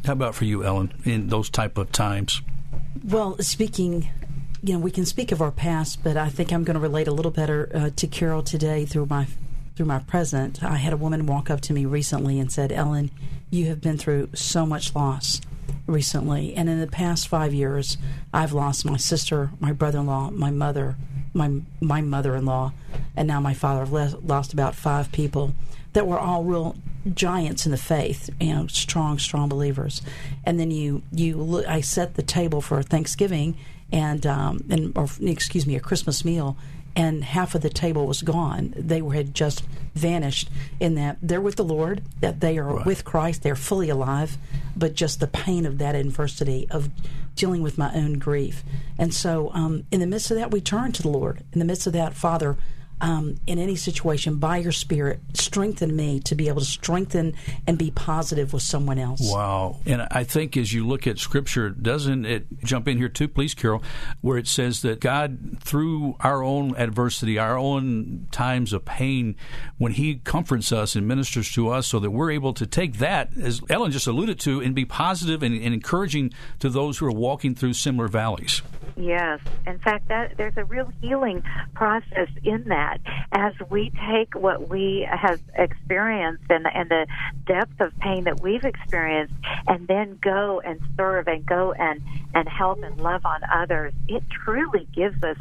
How 0.05 0.13
about 0.13 0.35
for 0.35 0.45
you, 0.45 0.63
Ellen, 0.63 0.93
in 1.03 1.29
those 1.29 1.49
type 1.49 1.79
of 1.79 1.91
times? 1.91 2.43
Well, 3.03 3.37
speaking, 3.39 4.09
you 4.61 4.73
know, 4.73 4.79
we 4.79 4.91
can 4.91 5.05
speak 5.05 5.31
of 5.31 5.41
our 5.41 5.51
past, 5.51 6.03
but 6.03 6.15
I 6.15 6.29
think 6.29 6.51
I'm 6.51 6.63
going 6.63 6.75
to 6.75 6.79
relate 6.79 7.07
a 7.07 7.11
little 7.11 7.31
better 7.31 7.71
uh, 7.73 7.89
to 7.95 8.05
Karol 8.05 8.43
today 8.43 8.85
through 8.85 9.07
my 9.07 9.27
through 9.75 9.85
my 9.85 9.99
present. 9.99 10.63
I 10.63 10.77
had 10.77 10.93
a 10.93 10.97
woman 10.97 11.25
walk 11.25 11.49
up 11.49 11.61
to 11.61 11.73
me 11.73 11.85
recently 11.85 12.39
and 12.39 12.51
said, 12.51 12.71
"Ellen, 12.71 13.11
you 13.49 13.67
have 13.67 13.81
been 13.81 13.97
through 13.97 14.29
so 14.33 14.65
much 14.65 14.95
loss." 14.95 15.41
recently 15.85 16.55
and 16.55 16.69
in 16.69 16.79
the 16.79 16.87
past 16.87 17.27
5 17.27 17.53
years 17.53 17.97
I've 18.33 18.53
lost 18.53 18.85
my 18.85 18.97
sister, 18.97 19.51
my 19.59 19.73
brother-in-law, 19.73 20.31
my 20.31 20.49
mother, 20.49 20.95
my 21.33 21.61
my 21.81 22.01
mother-in-law, 22.01 22.73
and 23.15 23.27
now 23.27 23.39
my 23.39 23.53
father. 23.53 23.81
I've 23.81 24.23
lost 24.23 24.53
about 24.53 24.75
5 24.75 25.11
people 25.11 25.53
that 25.93 26.07
were 26.07 26.19
all 26.19 26.43
real 26.43 26.75
giants 27.13 27.65
in 27.65 27.71
the 27.71 27.77
faith, 27.77 28.29
you 28.39 28.53
know, 28.53 28.67
strong, 28.67 29.19
strong 29.19 29.49
believers. 29.49 30.01
And 30.43 30.59
then 30.59 30.71
you 30.71 31.03
you 31.11 31.37
look, 31.37 31.67
I 31.67 31.81
set 31.81 32.15
the 32.15 32.23
table 32.23 32.61
for 32.61 32.81
Thanksgiving 32.81 33.55
and 33.91 34.25
um, 34.25 34.63
and 34.69 34.97
or 34.97 35.07
excuse 35.21 35.67
me, 35.67 35.75
a 35.75 35.79
Christmas 35.79 36.23
meal, 36.25 36.57
and 36.95 37.23
half 37.23 37.55
of 37.55 37.61
the 37.61 37.69
table 37.69 38.05
was 38.05 38.21
gone. 38.21 38.73
They 38.75 39.01
were, 39.01 39.13
had 39.13 39.33
just 39.33 39.63
vanished. 39.95 40.49
In 40.79 40.95
that 40.95 41.17
they're 41.21 41.41
with 41.41 41.55
the 41.55 41.63
Lord, 41.63 42.03
that 42.19 42.39
they 42.39 42.57
are 42.57 42.75
right. 42.75 42.85
with 42.85 43.05
Christ, 43.05 43.43
they're 43.43 43.55
fully 43.55 43.89
alive, 43.89 44.37
but 44.75 44.95
just 44.95 45.19
the 45.19 45.27
pain 45.27 45.65
of 45.65 45.77
that 45.79 45.95
adversity 45.95 46.67
of 46.69 46.89
dealing 47.35 47.61
with 47.61 47.77
my 47.77 47.93
own 47.93 48.13
grief. 48.13 48.63
And 48.97 49.13
so, 49.13 49.51
um, 49.53 49.85
in 49.91 49.99
the 49.99 50.07
midst 50.07 50.29
of 50.31 50.37
that, 50.37 50.51
we 50.51 50.61
turn 50.61 50.91
to 50.93 51.01
the 51.01 51.09
Lord. 51.09 51.43
In 51.51 51.59
the 51.59 51.65
midst 51.65 51.87
of 51.87 51.93
that, 51.93 52.13
Father, 52.13 52.57
um, 53.03 53.35
in 53.45 53.59
any 53.59 53.75
situation 53.75 54.37
by 54.37 54.57
your 54.57 54.71
spirit 54.71 55.19
strengthen 55.33 55.95
me 55.95 56.21
to 56.21 56.35
be 56.35 56.47
able 56.47 56.61
to 56.61 56.65
strengthen 56.65 57.35
and 57.67 57.77
be 57.77 57.91
positive 57.91 58.53
with 58.53 58.63
someone 58.63 58.97
else. 58.97 59.21
Wow. 59.21 59.77
And 59.85 60.07
i 60.09 60.23
think 60.23 60.55
as 60.55 60.73
you 60.73 60.87
look 60.87 61.05
at 61.05 61.19
scripture 61.19 61.69
doesn't 61.69 62.25
it 62.25 62.45
jump 62.63 62.87
in 62.87 62.97
here 62.97 63.09
too 63.09 63.27
please 63.27 63.53
karol 63.53 63.83
where 64.21 64.37
it 64.37 64.47
says 64.47 64.81
that 64.81 65.01
god 65.01 65.57
through 65.59 66.15
our 66.21 66.41
own 66.41 66.75
adversity 66.77 67.37
our 67.37 67.57
own 67.57 68.27
times 68.31 68.71
of 68.71 68.85
pain 68.85 69.35
when 69.77 69.91
he 69.91 70.15
comforts 70.15 70.71
us 70.71 70.95
and 70.95 71.07
ministers 71.07 71.51
to 71.51 71.69
us 71.69 71.87
so 71.87 71.99
that 71.99 72.11
we're 72.11 72.31
able 72.31 72.53
to 72.53 72.65
take 72.65 72.97
that 72.97 73.29
as 73.37 73.61
ellen 73.69 73.91
just 73.91 74.07
alluded 74.07 74.39
to 74.39 74.61
and 74.61 74.73
be 74.73 74.85
positive 74.85 75.43
and, 75.43 75.61
and 75.61 75.73
encouraging 75.73 76.31
to 76.59 76.69
those 76.69 76.97
who 76.97 77.05
are 77.05 77.11
walking 77.11 77.53
through 77.53 77.73
similar 77.73 78.07
valleys. 78.07 78.61
Yes. 78.95 79.39
In 79.65 79.79
fact, 79.79 80.07
that 80.07 80.37
there's 80.37 80.57
a 80.57 80.65
real 80.65 80.91
healing 81.01 81.43
process 81.73 82.29
in 82.43 82.63
that 82.65 82.92
as 83.31 83.53
we 83.69 83.91
take 84.09 84.35
what 84.35 84.69
we 84.69 85.07
have 85.09 85.39
experienced 85.55 86.43
and, 86.49 86.65
and 86.73 86.89
the 86.89 87.07
depth 87.45 87.79
of 87.81 87.97
pain 87.99 88.23
that 88.25 88.41
we've 88.41 88.63
experienced 88.63 89.33
and 89.67 89.87
then 89.87 90.17
go 90.21 90.61
and 90.61 90.79
serve 90.95 91.27
and 91.27 91.45
go 91.45 91.73
and, 91.73 92.01
and 92.33 92.47
help 92.47 92.81
and 92.83 92.99
love 93.01 93.25
on 93.25 93.41
others. 93.51 93.93
It 94.07 94.23
truly 94.29 94.87
gives 94.95 95.21
us 95.23 95.37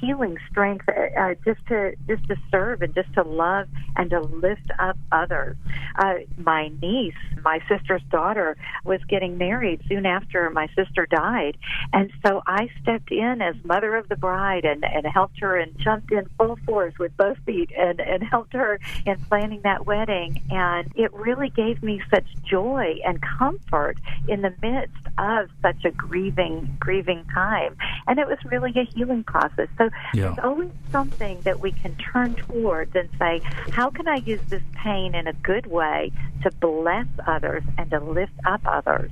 healing 0.00 0.36
strength 0.50 0.88
uh, 0.88 1.18
uh 1.18 1.34
just 1.44 1.64
to 1.68 1.94
just 2.08 2.26
to 2.28 2.36
serve 2.50 2.82
and 2.82 2.94
just 2.94 3.12
to 3.14 3.22
love 3.22 3.68
and 3.96 4.10
to 4.10 4.20
lift 4.20 4.70
up 4.78 4.98
others. 5.12 5.56
Uh, 5.96 6.14
my 6.36 6.70
niece, 6.82 7.14
my 7.42 7.60
sister's 7.68 8.02
daughter, 8.10 8.56
was 8.84 9.00
getting 9.08 9.38
married 9.38 9.80
soon 9.88 10.04
after 10.04 10.50
my 10.50 10.66
sister 10.74 11.06
died, 11.06 11.56
and 11.92 12.12
so 12.26 12.42
I 12.46 12.68
stepped 12.82 12.94
stepped 12.94 13.12
in 13.12 13.42
as 13.42 13.54
mother 13.64 13.96
of 13.96 14.08
the 14.08 14.16
bride 14.16 14.64
and, 14.64 14.84
and 14.84 15.06
helped 15.06 15.40
her 15.40 15.56
and 15.56 15.76
jumped 15.78 16.12
in 16.12 16.26
full 16.38 16.56
force 16.64 16.93
with 16.98 17.16
both 17.16 17.38
feet 17.46 17.70
and, 17.76 18.00
and 18.00 18.22
helped 18.22 18.52
her 18.52 18.78
in 19.06 19.18
planning 19.28 19.60
that 19.62 19.86
wedding. 19.86 20.42
And 20.50 20.90
it 20.94 21.12
really 21.12 21.50
gave 21.50 21.82
me 21.82 22.02
such 22.12 22.26
joy 22.44 22.96
and 23.04 23.20
comfort 23.20 23.98
in 24.28 24.42
the 24.42 24.54
midst 24.62 25.06
of 25.18 25.50
such 25.62 25.84
a 25.84 25.90
grieving, 25.90 26.76
grieving 26.80 27.24
time. 27.32 27.76
And 28.06 28.18
it 28.18 28.26
was 28.26 28.38
really 28.44 28.72
a 28.76 28.84
healing 28.84 29.24
process. 29.24 29.68
So 29.78 29.90
yeah. 30.12 30.24
there's 30.24 30.38
always 30.38 30.70
something 30.90 31.40
that 31.42 31.60
we 31.60 31.72
can 31.72 31.96
turn 31.96 32.34
towards 32.34 32.94
and 32.94 33.08
say, 33.18 33.40
how 33.70 33.90
can 33.90 34.08
I 34.08 34.16
use 34.16 34.40
this 34.48 34.62
pain 34.74 35.14
in 35.14 35.26
a 35.26 35.32
good 35.32 35.66
way 35.66 36.12
to 36.42 36.50
bless 36.60 37.06
others 37.26 37.62
and 37.78 37.90
to 37.90 38.00
lift 38.00 38.32
up 38.46 38.62
others? 38.66 39.10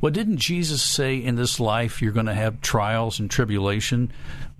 Well, 0.00 0.12
didn't 0.12 0.36
Jesus 0.36 0.82
say 0.82 1.16
in 1.16 1.36
this 1.36 1.58
life 1.58 2.02
you're 2.02 2.12
going 2.12 2.26
to 2.26 2.34
have 2.34 2.60
trials 2.60 3.18
and 3.18 3.30
tribulation, 3.30 4.12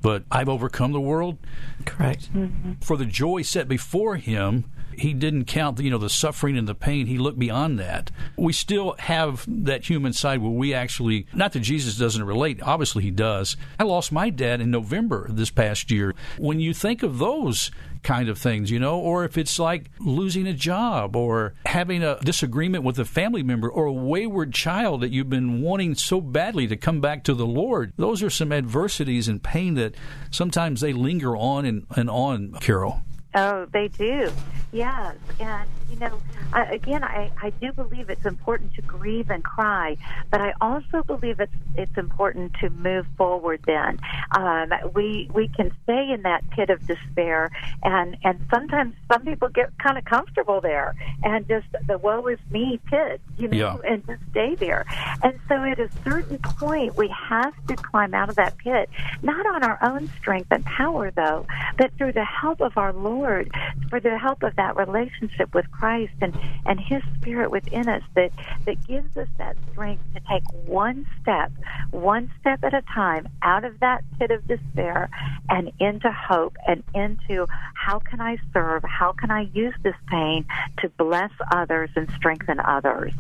but 0.05 0.23
I've 0.31 0.51
overcome 0.51 0.93
the 0.93 1.01
world? 1.01 1.39
Correct. 1.87 2.31
Mm-hmm. 2.35 2.73
For 2.83 2.99
the 2.99 3.07
joy 3.07 3.41
set 3.41 3.69
before 3.69 4.17
him, 4.17 4.67
he 4.99 5.13
didn't 5.13 5.45
count 5.45 5.79
you 5.81 5.91
know 5.91 5.99
the 5.99 6.11
suffering 6.11 6.57
and 6.57 6.69
the 6.69 6.75
pain 6.75 7.07
he 7.07 7.19
looked 7.19 7.39
beyond 7.39 7.79
that 7.79 8.11
we 8.37 8.53
still 8.53 8.95
have 8.99 9.45
that 9.49 9.89
human 9.89 10.13
side 10.13 10.41
where 10.41 10.51
we 10.51 10.75
actually 10.75 11.27
not 11.33 11.53
that 11.53 11.61
jesus 11.61 11.97
doesn't 11.97 12.25
relate 12.25 12.63
obviously 12.63 13.03
he 13.03 13.11
does 13.11 13.57
i 13.79 13.83
lost 13.83 14.13
my 14.13 14.31
dad 14.31 14.61
in 14.61 14.71
november 14.71 15.27
this 15.31 15.51
past 15.51 15.91
year 15.91 16.15
when 16.39 16.61
you 16.61 16.73
think 16.73 17.03
of 17.03 17.19
those 17.19 17.71
kind 18.05 18.29
of 18.29 18.39
things, 18.39 18.71
you 18.71 18.79
know, 18.79 19.01
or 19.01 19.25
if 19.25 19.37
it's 19.37 19.59
like 19.59 19.91
losing 19.99 20.47
a 20.47 20.53
job 20.53 21.17
or 21.17 21.55
having 21.67 22.05
a 22.05 22.21
disagreement 22.21 22.85
with 22.85 22.99
a 23.01 23.05
family 23.05 23.43
member 23.43 23.69
or 23.69 23.87
a 23.87 23.93
wayward 23.93 24.53
child 24.53 25.01
that 25.01 25.11
you've 25.11 25.31
been 25.31 25.61
wanting 25.61 25.97
so 25.97 26.21
badly 26.21 26.69
to 26.69 26.77
come 26.77 27.01
back 27.01 27.25
to 27.25 27.35
the 27.35 27.47
Lord. 27.47 27.93
Those 27.97 28.23
are 28.23 28.31
some 28.31 28.53
adversities 28.53 29.27
and 29.27 29.43
pain 29.43 29.75
that 29.75 29.97
sometimes 30.31 30.81
they 30.81 30.93
linger 30.93 31.37
on 31.37 31.65
and, 31.65 31.87
and 31.97 32.09
on, 32.09 32.53
Karol. 32.61 33.03
Oh, 33.35 33.67
they 33.73 33.89
do. 33.89 34.31
Yes. 34.75 35.15
And, 35.39 35.69
you 35.89 35.97
know, 36.01 36.21
I, 36.53 36.65
again, 36.65 37.05
I, 37.05 37.31
I 37.41 37.51
do 37.51 37.73
believe 37.73 38.11
it's 38.11 38.27
important 38.27 38.75
to 38.75 38.83
grieve 38.83 39.31
and 39.31 39.45
cry, 39.45 39.97
but 40.33 40.41
I 40.41 40.53
also 40.61 41.05
believe 41.05 41.39
it's, 41.39 41.53
it's 41.77 41.97
important 41.97 42.55
to 42.55 42.71
move 42.71 43.07
forward 43.17 43.61
then. 43.67 44.01
Um, 44.33 44.73
we, 44.93 45.31
we 45.33 45.47
can 45.47 45.71
stay 45.85 46.11
in 46.11 46.23
that 46.23 46.49
pit 46.51 46.71
of 46.71 46.85
despair, 46.89 47.51
and, 47.85 48.17
and 48.25 48.45
sometimes 48.53 48.95
some 49.13 49.23
people 49.23 49.49
get 49.49 49.77
kind 49.79 49.97
of 49.97 50.05
comfortable 50.05 50.61
there 50.61 50.97
and 51.23 51.47
just 51.47 51.67
the 51.87 51.99
woe 51.99 52.27
is 52.27 52.41
me 52.51 52.81
pit, 52.87 53.21
you 53.39 53.47
know, 53.47 53.57
yeah. 53.57 53.77
and 53.93 54.05
just 54.07 54.23
stay 54.33 54.57
there. 54.57 54.87
And 55.23 55.39
so 55.47 55.55
at 55.63 55.79
a 55.79 55.89
certain 56.03 56.39
point, 56.39 56.97
we 56.97 57.09
have 57.09 57.55
to 57.69 57.77
climb 57.77 58.13
out 58.13 58.29
of 58.29 58.35
that 58.37 58.59
pit, 58.59 58.91
not 59.23 59.47
on 59.47 59.63
our 59.63 59.79
own 59.83 60.11
strength 60.19 60.49
and 60.51 60.65
power, 60.65 61.13
though, 61.13 61.47
but 61.79 61.93
through 61.97 62.13
the 62.13 62.25
help 62.25 62.61
of 62.61 62.77
our 62.77 62.93
Lord 62.93 63.24
Lord 63.25 63.51
for 63.89 64.01
the 64.01 64.19
help 64.19 64.43
of 64.43 64.55
that 64.57 64.77
relationship 64.77 65.55
with 65.55 65.71
Christ 65.71 66.13
and, 66.21 66.39
and 66.67 66.79
His 66.79 67.03
Spirit 67.17 67.51
within 67.51 67.89
us 67.89 68.03
that, 68.15 68.33
that 68.67 68.87
gives 68.87 69.17
us 69.17 69.29
that 69.39 69.57
strength 69.73 70.05
to 70.15 70.21
take 70.31 70.43
one 70.67 71.07
step, 71.23 71.51
one 71.91 72.31
step 72.41 72.63
at 72.63 72.75
a 72.75 72.83
time 72.83 73.27
out 73.43 73.65
of 73.65 73.81
that 73.81 74.05
pit 74.19 74.31
of 74.31 74.47
despair 74.47 75.09
and 75.49 75.73
into 75.81 76.11
hope 76.13 76.57
and 76.67 76.85
into 76.95 77.47
how 77.75 77.99
can 77.99 78.21
I 78.21 78.37
serve? 78.53 78.83
How 78.85 79.13
can 79.13 79.31
I 79.31 79.49
use 79.55 79.75
this 79.83 79.97
pain 80.09 80.45
to 80.81 80.89
bless 80.91 81.33
others 81.51 81.91
and 81.97 82.11
strengthen 82.17 82.61
others? 82.61 83.13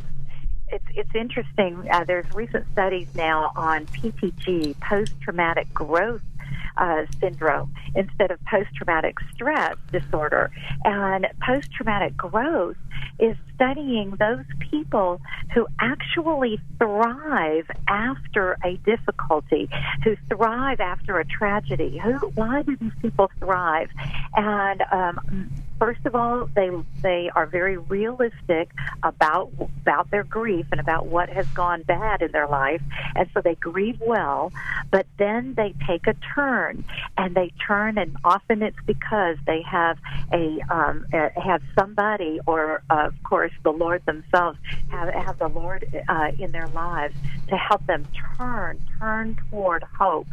it's 0.68 0.84
it's 0.94 1.14
interesting. 1.14 1.88
Uh, 1.90 2.04
there's 2.04 2.26
recent 2.34 2.66
studies 2.72 3.06
now 3.14 3.52
on 3.54 3.86
PTG, 3.86 4.78
post 4.80 5.12
traumatic 5.20 5.72
growth 5.72 6.22
uh, 6.76 7.04
syndrome 7.20 7.72
instead 7.94 8.30
of 8.30 8.38
post 8.44 8.74
traumatic 8.74 9.16
stress 9.32 9.76
disorder. 9.92 10.50
And 10.84 11.26
post 11.46 11.72
traumatic 11.72 12.16
growth 12.16 12.76
is 13.18 13.36
studying 13.54 14.10
those 14.18 14.44
people 14.58 15.20
who 15.52 15.66
actually 15.80 16.60
thrive 16.78 17.70
after 17.88 18.56
a 18.64 18.76
difficulty, 18.78 19.68
who 20.02 20.16
thrive 20.28 20.80
after 20.80 21.18
a 21.18 21.24
tragedy. 21.24 21.98
Who? 21.98 22.18
Why 22.34 22.62
do 22.62 22.76
these 22.76 22.92
people 23.00 23.30
thrive? 23.38 23.90
And 24.36 24.82
um, 24.90 25.50
first 25.78 26.04
of 26.06 26.14
all, 26.14 26.48
they 26.54 26.70
they 27.02 27.30
are 27.34 27.46
very 27.46 27.76
realistic 27.76 28.70
about 29.02 29.50
about 29.82 30.10
their 30.10 30.24
grief 30.24 30.66
and 30.72 30.80
about 30.80 31.06
what 31.06 31.28
has 31.28 31.46
gone 31.48 31.82
bad 31.82 32.22
in 32.22 32.32
their 32.32 32.48
life, 32.48 32.82
and 33.14 33.28
so 33.34 33.40
they 33.40 33.54
grieve 33.56 34.00
well. 34.00 34.52
But 34.90 35.06
then 35.18 35.54
they 35.54 35.74
take 35.86 36.06
a 36.06 36.14
turn, 36.34 36.84
and 37.16 37.34
they 37.34 37.52
turn, 37.66 37.98
and 37.98 38.16
often 38.24 38.62
it's 38.62 38.78
because 38.86 39.36
they 39.46 39.62
have 39.62 39.98
a 40.32 40.60
um, 40.70 41.06
have 41.12 41.62
somebody, 41.78 42.40
or 42.46 42.82
of 42.90 43.14
course 43.44 43.60
the 43.62 43.70
Lord 43.70 44.04
themselves, 44.06 44.58
have 44.90 45.12
have 45.12 45.38
the 45.38 45.48
Lord 45.48 45.86
uh, 46.08 46.30
in 46.38 46.52
their 46.52 46.68
lives 46.68 47.14
to 47.48 47.56
help 47.56 47.84
them 47.86 48.06
turn 48.38 48.80
turn 48.98 49.36
toward 49.50 49.82
hope, 49.98 50.26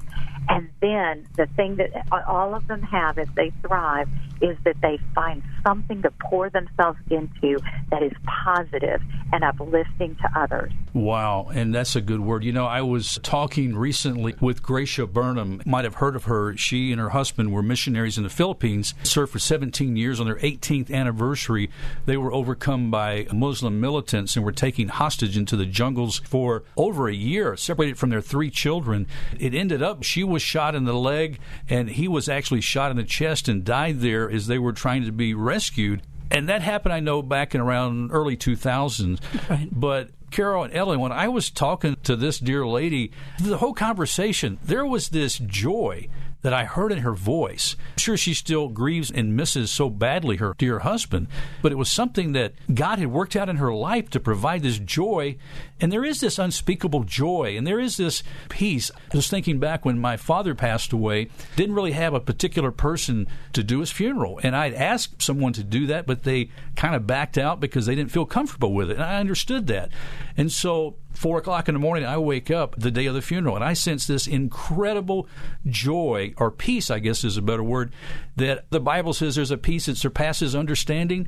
and 0.49 0.69
then 0.81 1.27
the 1.35 1.47
thing 1.57 1.75
that 1.77 1.91
all 2.27 2.55
of 2.55 2.67
them 2.67 2.81
have, 2.81 3.17
as 3.17 3.27
they 3.35 3.51
thrive, 3.61 4.07
is 4.41 4.57
that 4.63 4.75
they 4.81 4.97
find 5.13 5.43
something 5.65 6.01
to 6.01 6.11
pour 6.11 6.49
themselves 6.49 6.99
into 7.09 7.59
that 7.89 8.01
is 8.01 8.13
positive 8.45 9.01
and 9.33 9.43
uplifting 9.43 10.15
to 10.15 10.39
others. 10.39 10.71
Wow, 10.93 11.49
and 11.53 11.73
that's 11.73 11.95
a 11.95 12.01
good 12.01 12.19
word. 12.19 12.43
You 12.43 12.51
know, 12.51 12.65
I 12.65 12.81
was 12.81 13.17
talking 13.23 13.77
recently 13.77 14.35
with 14.41 14.61
Gracia 14.61 15.07
Burnham. 15.07 15.61
Might 15.65 15.85
have 15.85 15.95
heard 15.95 16.17
of 16.17 16.25
her. 16.25 16.57
She 16.57 16.91
and 16.91 16.99
her 16.99 17.09
husband 17.09 17.53
were 17.53 17.63
missionaries 17.63 18.17
in 18.17 18.23
the 18.23 18.29
Philippines, 18.29 18.93
served 19.03 19.31
for 19.31 19.39
17 19.39 19.95
years. 19.95 20.19
On 20.19 20.25
their 20.25 20.35
18th 20.35 20.91
anniversary, 20.91 21.69
they 22.05 22.17
were 22.17 22.33
overcome 22.33 22.91
by 22.91 23.25
Muslim 23.31 23.79
militants 23.79 24.35
and 24.35 24.43
were 24.43 24.51
taken 24.51 24.89
hostage 24.89 25.37
into 25.37 25.55
the 25.55 25.65
jungles 25.65 26.19
for 26.19 26.63
over 26.75 27.07
a 27.07 27.13
year, 27.13 27.55
separated 27.55 27.97
from 27.97 28.09
their 28.09 28.21
three 28.21 28.49
children. 28.49 29.07
It 29.39 29.53
ended 29.53 29.81
up 29.81 30.03
she 30.03 30.25
was 30.25 30.41
shot 30.41 30.75
in 30.75 30.83
the 30.83 30.93
leg, 30.93 31.39
and 31.69 31.89
he 31.89 32.09
was 32.09 32.27
actually 32.27 32.61
shot 32.61 32.91
in 32.91 32.97
the 32.97 33.03
chest 33.03 33.47
and 33.47 33.63
died 33.63 34.01
there 34.01 34.29
as 34.29 34.47
they 34.47 34.59
were 34.59 34.73
trying 34.73 35.05
to 35.05 35.11
be 35.13 35.33
rescued. 35.33 36.01
And 36.29 36.47
that 36.47 36.61
happened, 36.61 36.93
I 36.93 37.01
know, 37.01 37.21
back 37.21 37.53
in 37.53 37.61
around 37.61 38.11
early 38.11 38.37
2000s. 38.37 39.19
Right. 39.49 39.67
But 39.71 40.11
Karol 40.31 40.63
and 40.63 40.73
Ellen, 40.73 40.99
when 40.99 41.11
I 41.11 41.27
was 41.27 41.49
talking 41.49 41.97
to 42.03 42.15
this 42.15 42.39
dear 42.39 42.65
lady, 42.65 43.11
the 43.39 43.57
whole 43.57 43.73
conversation, 43.73 44.57
there 44.63 44.85
was 44.85 45.09
this 45.09 45.37
joy 45.37 46.07
that 46.41 46.53
I 46.53 46.65
heard 46.65 46.91
in 46.91 46.99
her 46.99 47.13
voice. 47.13 47.75
I'm 47.93 47.97
sure 47.99 48.17
she 48.17 48.33
still 48.33 48.67
grieves 48.67 49.11
and 49.11 49.35
misses 49.35 49.71
so 49.71 49.89
badly 49.89 50.37
her 50.37 50.55
dear 50.57 50.79
husband, 50.79 51.27
but 51.61 51.71
it 51.71 51.77
was 51.77 51.89
something 51.89 52.33
that 52.33 52.53
God 52.73 52.99
had 52.99 53.11
worked 53.11 53.35
out 53.35 53.49
in 53.49 53.57
her 53.57 53.73
life 53.73 54.09
to 54.11 54.19
provide 54.19 54.63
this 54.63 54.79
joy. 54.79 55.37
And 55.79 55.91
there 55.91 56.05
is 56.05 56.19
this 56.19 56.39
unspeakable 56.39 57.03
joy, 57.03 57.55
and 57.57 57.65
there 57.65 57.79
is 57.79 57.97
this 57.97 58.23
peace. 58.49 58.91
I 59.11 59.15
was 59.15 59.29
thinking 59.29 59.59
back 59.59 59.85
when 59.85 59.99
my 59.99 60.17
father 60.17 60.55
passed 60.55 60.93
away, 60.93 61.29
didn't 61.55 61.75
really 61.75 61.91
have 61.91 62.13
a 62.13 62.19
particular 62.19 62.71
person 62.71 63.27
to 63.53 63.63
do 63.63 63.79
his 63.79 63.91
funeral. 63.91 64.39
And 64.43 64.55
I'd 64.55 64.73
asked 64.73 65.21
someone 65.21 65.53
to 65.53 65.63
do 65.63 65.87
that, 65.87 66.05
but 66.05 66.23
they 66.23 66.49
kind 66.75 66.95
of 66.95 67.07
backed 67.07 67.37
out 67.37 67.59
because 67.59 67.85
they 67.85 67.95
didn't 67.95 68.11
feel 68.11 68.25
comfortable 68.25 68.73
with 68.73 68.89
it. 68.89 68.95
And 68.95 69.03
I 69.03 69.19
understood 69.19 69.67
that. 69.67 69.89
And 70.37 70.51
so 70.51 70.97
four 71.21 71.37
o'clock 71.37 71.69
in 71.69 71.75
the 71.75 71.79
morning, 71.79 72.03
I 72.03 72.17
wake 72.17 72.49
up 72.49 72.73
the 72.75 72.89
day 72.89 73.05
of 73.05 73.13
the 73.13 73.21
funeral, 73.21 73.55
and 73.55 73.63
I 73.63 73.73
sense 73.73 74.07
this 74.07 74.25
incredible 74.25 75.27
joy 75.67 76.33
or 76.37 76.49
peace, 76.49 76.89
I 76.89 76.97
guess 76.97 77.23
is 77.23 77.37
a 77.37 77.43
better 77.43 77.63
word, 77.63 77.93
that 78.37 78.65
the 78.71 78.79
Bible 78.79 79.13
says 79.13 79.35
there's 79.35 79.51
a 79.51 79.57
peace 79.57 79.85
that 79.85 79.97
surpasses 79.97 80.55
understanding. 80.55 81.27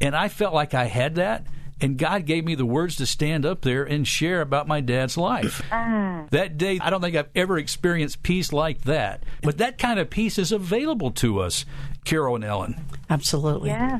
And 0.00 0.14
I 0.14 0.28
felt 0.28 0.54
like 0.54 0.74
I 0.74 0.84
had 0.84 1.16
that. 1.16 1.44
And 1.80 1.98
God 1.98 2.24
gave 2.26 2.44
me 2.44 2.54
the 2.54 2.64
words 2.64 2.94
to 2.96 3.06
stand 3.06 3.44
up 3.44 3.62
there 3.62 3.82
and 3.82 4.06
share 4.06 4.42
about 4.42 4.68
my 4.68 4.80
dad's 4.80 5.16
life. 5.16 5.60
Mm. 5.72 6.30
That 6.30 6.56
day, 6.56 6.78
I 6.80 6.90
don't 6.90 7.00
think 7.00 7.16
I've 7.16 7.28
ever 7.34 7.58
experienced 7.58 8.22
peace 8.22 8.52
like 8.52 8.82
that. 8.82 9.24
But 9.42 9.58
that 9.58 9.78
kind 9.78 9.98
of 9.98 10.08
peace 10.08 10.38
is 10.38 10.52
available 10.52 11.10
to 11.12 11.40
us, 11.40 11.66
Karol 12.04 12.36
and 12.36 12.44
Ellen. 12.44 12.84
Absolutely. 13.10 13.70
Yeah 13.70 13.98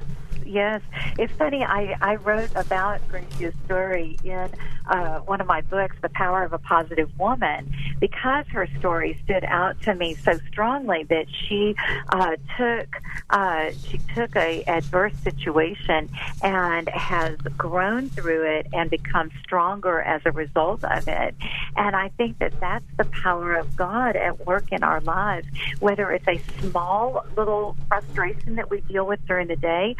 yes. 0.52 0.82
It's 1.18 1.32
funny. 1.34 1.64
I, 1.64 1.96
I 2.00 2.16
wrote 2.16 2.50
about 2.54 3.06
Gracia's 3.08 3.54
story 3.64 4.18
in 4.22 4.50
uh, 4.86 5.20
one 5.20 5.40
of 5.40 5.46
my 5.46 5.62
books, 5.62 5.96
The 6.02 6.08
Power 6.10 6.44
of 6.44 6.52
a 6.52 6.58
Positive 6.58 7.10
Woman, 7.18 7.72
because 8.00 8.46
her 8.48 8.68
story 8.78 9.18
stood 9.24 9.44
out 9.44 9.80
to 9.82 9.94
me 9.94 10.14
so 10.14 10.38
strongly 10.48 11.04
that 11.04 11.26
she 11.30 11.74
uh, 12.10 12.36
took 12.58 12.88
uh, 13.30 13.70
she 13.88 13.98
took 14.14 14.36
a 14.36 14.62
adverse 14.64 15.14
situation 15.22 16.10
and 16.42 16.88
has 16.90 17.36
grown 17.56 18.10
through 18.10 18.44
it 18.44 18.66
and 18.72 18.90
become 18.90 19.30
stronger 19.42 20.02
as 20.02 20.20
a 20.24 20.32
result 20.32 20.84
of 20.84 21.08
it. 21.08 21.34
And 21.76 21.96
I 21.96 22.10
think 22.18 22.38
that 22.40 22.58
that's 22.60 22.84
the 22.98 23.04
power 23.04 23.54
of 23.54 23.74
God 23.76 24.16
at 24.16 24.46
work 24.46 24.72
in 24.72 24.82
our 24.82 25.00
lives, 25.00 25.46
whether 25.80 26.10
it's 26.10 26.28
a 26.28 26.40
small 26.60 27.24
little 27.36 27.76
frustration 27.88 28.56
that 28.56 28.68
we 28.68 28.80
deal 28.82 29.06
with 29.06 29.24
during 29.26 29.48
the 29.48 29.56
day 29.56 29.96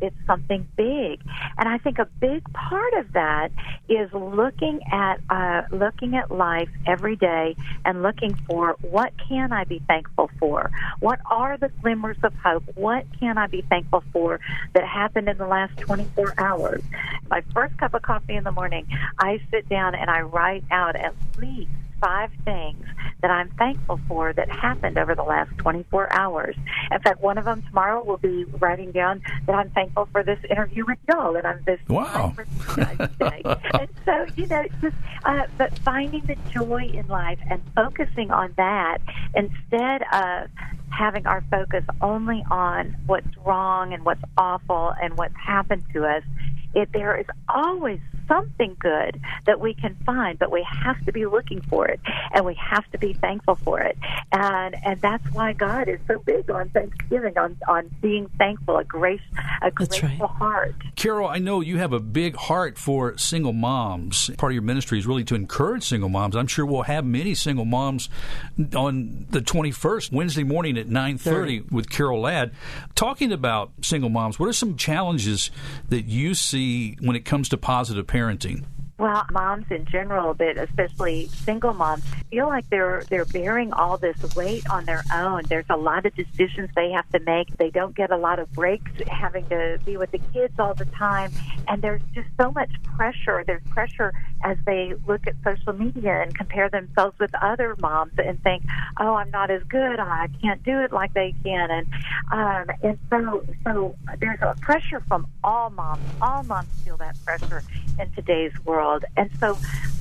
it's 0.00 0.16
something 0.26 0.66
big. 0.76 1.20
And 1.58 1.68
I 1.68 1.78
think 1.78 1.98
a 1.98 2.06
big 2.20 2.42
part 2.52 2.92
of 2.94 3.12
that 3.12 3.50
is 3.88 4.12
looking 4.12 4.80
at 4.92 5.20
uh, 5.30 5.62
looking 5.70 6.16
at 6.16 6.30
life 6.30 6.68
every 6.86 7.16
day 7.16 7.56
and 7.84 8.02
looking 8.02 8.34
for 8.46 8.76
what 8.82 9.12
can 9.28 9.52
I 9.52 9.64
be 9.64 9.80
thankful 9.86 10.30
for? 10.38 10.70
What 11.00 11.20
are 11.30 11.56
the 11.56 11.68
glimmers 11.82 12.18
of 12.22 12.34
hope? 12.34 12.64
What 12.74 13.06
can 13.18 13.38
I 13.38 13.46
be 13.46 13.62
thankful 13.62 14.02
for 14.12 14.40
that 14.74 14.84
happened 14.84 15.28
in 15.28 15.38
the 15.38 15.46
last 15.46 15.76
24 15.78 16.34
hours? 16.38 16.82
My 17.28 17.42
first 17.54 17.76
cup 17.78 17.94
of 17.94 18.02
coffee 18.02 18.36
in 18.36 18.44
the 18.44 18.52
morning, 18.52 18.86
I 19.18 19.40
sit 19.50 19.68
down 19.68 19.94
and 19.94 20.10
I 20.10 20.20
write 20.22 20.64
out 20.70 20.96
at 20.96 21.14
least 21.38 21.70
five 22.00 22.30
things 22.44 22.86
that 23.22 23.30
I'm 23.30 23.50
thankful 23.50 24.00
for 24.08 24.32
that 24.32 24.50
happened 24.50 24.98
over 24.98 25.14
the 25.14 25.22
last 25.22 25.56
24 25.58 26.12
hours. 26.12 26.56
In 26.90 27.00
fact, 27.00 27.20
one 27.20 27.38
of 27.38 27.44
them 27.44 27.62
tomorrow 27.62 28.02
will 28.02 28.18
be 28.18 28.44
writing 28.58 28.92
down 28.92 29.22
that 29.46 29.54
I'm 29.54 29.70
thankful 29.70 30.08
for 30.12 30.22
this 30.22 30.38
interview 30.48 30.84
with 30.86 30.98
Joel, 31.10 31.36
and 31.36 31.46
I'm 31.46 31.62
this 31.64 31.80
wow. 31.88 32.34
and 32.76 33.88
so 34.04 34.26
you 34.36 34.46
know, 34.46 34.64
just 34.80 34.96
uh, 35.24 35.46
but 35.58 35.78
finding 35.80 36.22
the 36.26 36.36
joy 36.50 36.90
in 36.92 37.06
life 37.08 37.38
and 37.48 37.60
focusing 37.74 38.30
on 38.30 38.52
that 38.56 38.98
instead 39.34 40.02
of 40.12 40.50
having 40.90 41.26
our 41.26 41.42
focus 41.50 41.84
only 42.00 42.44
on 42.50 42.96
what's 43.06 43.36
wrong 43.38 43.92
and 43.92 44.04
what's 44.04 44.22
awful 44.36 44.92
and 45.02 45.16
what's 45.16 45.36
happened 45.36 45.84
to 45.92 46.04
us. 46.04 46.22
It, 46.74 46.92
there 46.92 47.16
is 47.16 47.26
always 47.48 48.00
something 48.30 48.76
good 48.78 49.20
that 49.46 49.60
we 49.60 49.74
can 49.74 49.96
find, 50.06 50.38
but 50.38 50.52
we 50.52 50.64
have 50.84 51.04
to 51.04 51.12
be 51.12 51.26
looking 51.26 51.60
for 51.62 51.86
it 51.86 51.98
and 52.32 52.46
we 52.46 52.54
have 52.54 52.88
to 52.92 52.98
be 52.98 53.12
thankful 53.12 53.56
for 53.56 53.80
it. 53.80 53.98
And 54.32 54.76
and 54.84 55.00
that's 55.00 55.24
why 55.32 55.52
God 55.52 55.88
is 55.88 55.98
so 56.06 56.20
big 56.20 56.48
on 56.50 56.68
Thanksgiving, 56.70 57.36
on, 57.36 57.56
on 57.66 57.90
being 58.00 58.28
thankful, 58.38 58.76
a 58.76 58.84
grace 58.84 59.20
a 59.62 59.70
grateful 59.70 60.08
right. 60.08 60.20
heart. 60.20 60.74
Karol, 60.94 61.28
I 61.28 61.38
know 61.38 61.60
you 61.60 61.78
have 61.78 61.92
a 61.92 61.98
big 61.98 62.36
heart 62.36 62.78
for 62.78 63.18
single 63.18 63.52
moms. 63.52 64.30
Part 64.38 64.52
of 64.52 64.54
your 64.54 64.62
ministry 64.62 64.98
is 64.98 65.06
really 65.06 65.24
to 65.24 65.34
encourage 65.34 65.82
single 65.82 66.08
moms. 66.08 66.36
I'm 66.36 66.46
sure 66.46 66.64
we'll 66.64 66.82
have 66.82 67.04
many 67.04 67.34
single 67.34 67.64
moms 67.64 68.08
on 68.76 69.26
the 69.30 69.40
21st, 69.40 70.12
Wednesday 70.12 70.44
morning 70.44 70.78
at 70.78 70.88
9:30 70.88 71.70
with 71.72 71.90
Karol 71.90 72.20
Ladd 72.20 72.52
talking 72.94 73.32
about 73.32 73.72
single 73.82 74.10
moms. 74.10 74.38
What 74.38 74.48
are 74.48 74.52
some 74.52 74.76
challenges 74.76 75.50
that 75.88 76.04
you 76.04 76.34
see 76.34 76.59
when 77.00 77.16
it 77.16 77.24
comes 77.24 77.48
to 77.50 77.56
positive 77.56 78.06
parenting? 78.06 78.64
Well, 79.00 79.24
moms 79.30 79.64
in 79.70 79.86
general, 79.86 80.34
but 80.34 80.58
especially 80.58 81.28
single 81.28 81.72
moms, 81.72 82.04
feel 82.30 82.48
like 82.48 82.68
they're 82.68 83.02
they're 83.08 83.24
bearing 83.24 83.72
all 83.72 83.96
this 83.96 84.18
weight 84.36 84.68
on 84.68 84.84
their 84.84 85.02
own. 85.10 85.44
There's 85.48 85.64
a 85.70 85.76
lot 85.78 86.04
of 86.04 86.14
decisions 86.14 86.68
they 86.76 86.90
have 86.90 87.08
to 87.12 87.20
make. 87.20 87.56
They 87.56 87.70
don't 87.70 87.96
get 87.96 88.10
a 88.10 88.18
lot 88.18 88.38
of 88.38 88.52
breaks 88.52 88.92
having 89.08 89.46
to 89.46 89.78
be 89.86 89.96
with 89.96 90.10
the 90.10 90.20
kids 90.34 90.52
all 90.58 90.74
the 90.74 90.84
time, 90.84 91.32
and 91.66 91.80
there's 91.80 92.02
just 92.14 92.28
so 92.38 92.52
much 92.52 92.70
pressure. 92.82 93.42
There's 93.46 93.62
pressure 93.70 94.12
as 94.42 94.56
they 94.64 94.94
look 95.06 95.26
at 95.26 95.34
social 95.44 95.72
media 95.72 96.22
and 96.22 96.34
compare 96.34 96.68
themselves 96.68 97.18
with 97.18 97.34
other 97.42 97.76
moms 97.80 98.12
and 98.18 98.42
think, 98.42 98.64
"Oh, 98.98 99.14
I'm 99.14 99.30
not 99.30 99.50
as 99.50 99.62
good. 99.64 100.00
I 100.00 100.28
can't 100.42 100.62
do 100.62 100.80
it 100.80 100.92
like 100.92 101.12
they 101.14 101.34
can." 101.44 101.70
And 101.70 101.86
um, 102.32 102.76
and 102.82 102.98
so 103.08 103.44
so 103.64 103.94
there's 104.18 104.40
a 104.42 104.54
pressure 104.60 105.00
from 105.08 105.26
all 105.44 105.70
moms. 105.70 106.02
All 106.20 106.42
moms 106.42 106.68
feel 106.84 106.96
that 106.98 107.16
pressure 107.24 107.62
in 107.98 108.10
today's 108.12 108.52
world, 108.64 109.04
and 109.16 109.30
so 109.38 109.56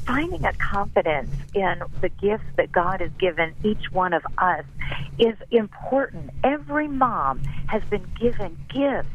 finding 0.05 0.43
a 0.43 0.53
confidence 0.53 1.29
in 1.53 1.83
the 2.01 2.09
gifts 2.09 2.45
that 2.55 2.71
God 2.71 2.99
has 2.99 3.11
given 3.19 3.53
each 3.63 3.91
one 3.91 4.13
of 4.13 4.23
us 4.39 4.65
is 5.19 5.35
important. 5.51 6.31
Every 6.43 6.87
mom 6.87 7.43
has 7.67 7.83
been 7.91 8.05
given 8.19 8.57
gifts 8.69 9.09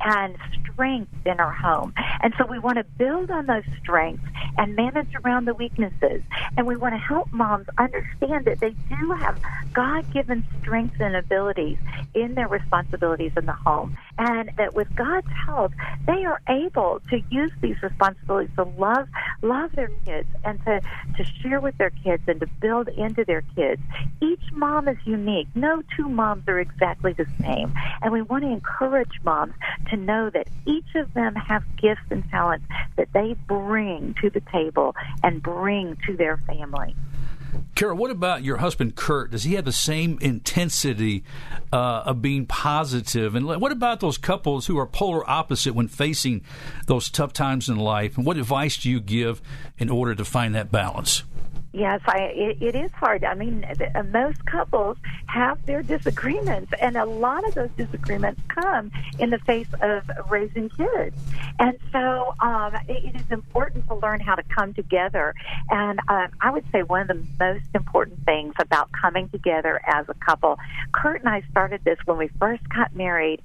and 0.00 0.36
strength 0.62 1.12
in 1.26 1.40
our 1.40 1.52
home. 1.52 1.92
And 2.22 2.34
so 2.38 2.46
we 2.46 2.58
want 2.58 2.78
to 2.78 2.84
build 2.84 3.30
on 3.30 3.46
those 3.46 3.64
strengths 3.80 4.24
and 4.56 4.74
manage 4.74 5.08
around 5.24 5.46
the 5.46 5.54
weaknesses. 5.54 6.22
And 6.56 6.66
we 6.66 6.76
want 6.76 6.94
to 6.94 6.98
help 6.98 7.32
moms 7.32 7.66
understand 7.78 8.44
that 8.46 8.60
they 8.60 8.70
do 8.70 9.12
have 9.20 9.40
God 9.72 10.12
given 10.12 10.44
strengths 10.60 11.00
and 11.00 11.16
abilities 11.16 11.78
in 12.14 12.34
their 12.34 12.48
responsibilities 12.48 13.32
in 13.36 13.46
the 13.46 13.52
home. 13.52 13.96
And 14.18 14.50
that 14.56 14.74
with 14.74 14.94
God's 14.96 15.28
help, 15.46 15.72
they 16.06 16.24
are 16.24 16.40
able 16.48 17.00
to 17.10 17.20
use 17.30 17.52
these 17.60 17.80
responsibilities 17.82 18.50
to 18.56 18.64
love 18.64 19.08
love 19.42 19.72
their 19.72 19.90
kids 20.04 20.28
and 20.44 20.58
to, 20.64 20.80
to 21.16 21.24
share 21.40 21.60
with 21.60 21.76
their 21.78 21.90
kids 21.90 22.22
and 22.26 22.40
to 22.40 22.46
build 22.60 22.88
into 22.88 23.24
their 23.24 23.42
kids. 23.54 23.80
Each 24.20 24.42
mom 24.52 24.88
is 24.88 24.96
unique. 25.04 25.48
No 25.54 25.82
two 25.96 26.08
moms 26.08 26.48
are 26.48 26.58
exactly 26.58 27.12
the 27.12 27.26
same. 27.40 27.72
And 28.02 28.12
we 28.12 28.22
want 28.22 28.44
to 28.44 28.50
encourage 28.50 29.20
moms 29.22 29.54
to 29.90 29.96
know 29.96 30.30
that 30.30 30.48
each 30.66 30.94
of 30.96 31.14
them 31.14 31.34
have 31.34 31.62
gifts 31.76 32.02
and 32.10 32.28
talents 32.30 32.66
that 32.96 33.08
they 33.12 33.34
bring 33.46 34.14
to 34.20 34.30
the 34.30 34.40
table 34.52 34.96
and 35.22 35.42
bring 35.42 35.96
to 36.06 36.16
their 36.16 36.38
family. 36.38 36.94
Karol, 37.74 37.96
what 37.96 38.10
about 38.10 38.42
your 38.42 38.56
husband 38.58 38.96
Kurt? 38.96 39.30
Does 39.30 39.44
he 39.44 39.54
have 39.54 39.64
the 39.64 39.72
same 39.72 40.18
intensity 40.20 41.22
uh, 41.72 42.02
of 42.04 42.20
being 42.20 42.44
positive? 42.44 43.34
And 43.34 43.46
what 43.46 43.72
about 43.72 44.00
those 44.00 44.18
couples 44.18 44.66
who 44.66 44.78
are 44.78 44.86
polar 44.86 45.28
opposite 45.28 45.74
when 45.74 45.88
facing 45.88 46.42
those 46.86 47.08
tough 47.08 47.32
times 47.32 47.68
in 47.68 47.76
life? 47.76 48.16
And 48.16 48.26
what 48.26 48.36
advice 48.36 48.76
do 48.76 48.90
you 48.90 49.00
give 49.00 49.40
in 49.78 49.90
order 49.90 50.14
to 50.14 50.24
find 50.24 50.54
that 50.54 50.72
balance? 50.72 51.22
Yes, 51.72 52.00
I, 52.06 52.18
it, 52.34 52.62
it 52.62 52.74
is 52.74 52.90
hard. 52.92 53.24
I 53.24 53.34
mean, 53.34 53.64
uh, 53.94 54.02
most 54.04 54.44
couples 54.46 54.96
have 55.26 55.64
their 55.66 55.82
disagreements, 55.82 56.72
and 56.80 56.96
a 56.96 57.04
lot 57.04 57.46
of 57.46 57.54
those 57.54 57.70
disagreements 57.76 58.40
come 58.48 58.90
in 59.18 59.30
the 59.30 59.38
face 59.40 59.68
of 59.82 60.10
raising 60.30 60.70
kids. 60.70 61.16
And 61.58 61.76
so 61.92 62.34
um, 62.40 62.74
it, 62.88 63.04
it 63.04 63.16
is 63.16 63.30
important 63.30 63.86
to 63.88 63.96
learn 63.96 64.20
how 64.20 64.34
to 64.34 64.42
come 64.44 64.72
together. 64.72 65.34
And 65.68 66.00
uh, 66.08 66.28
I 66.40 66.50
would 66.50 66.64
say 66.72 66.82
one 66.84 67.02
of 67.02 67.08
the 67.08 67.26
most 67.38 67.66
important 67.74 68.24
things 68.24 68.54
about 68.58 68.90
coming 68.92 69.28
together 69.28 69.80
as 69.86 70.08
a 70.08 70.14
couple, 70.14 70.58
Kurt 70.92 71.20
and 71.20 71.28
I 71.28 71.42
started 71.50 71.82
this 71.84 71.98
when 72.06 72.16
we 72.16 72.28
first 72.38 72.66
got 72.70 72.96
married. 72.96 73.42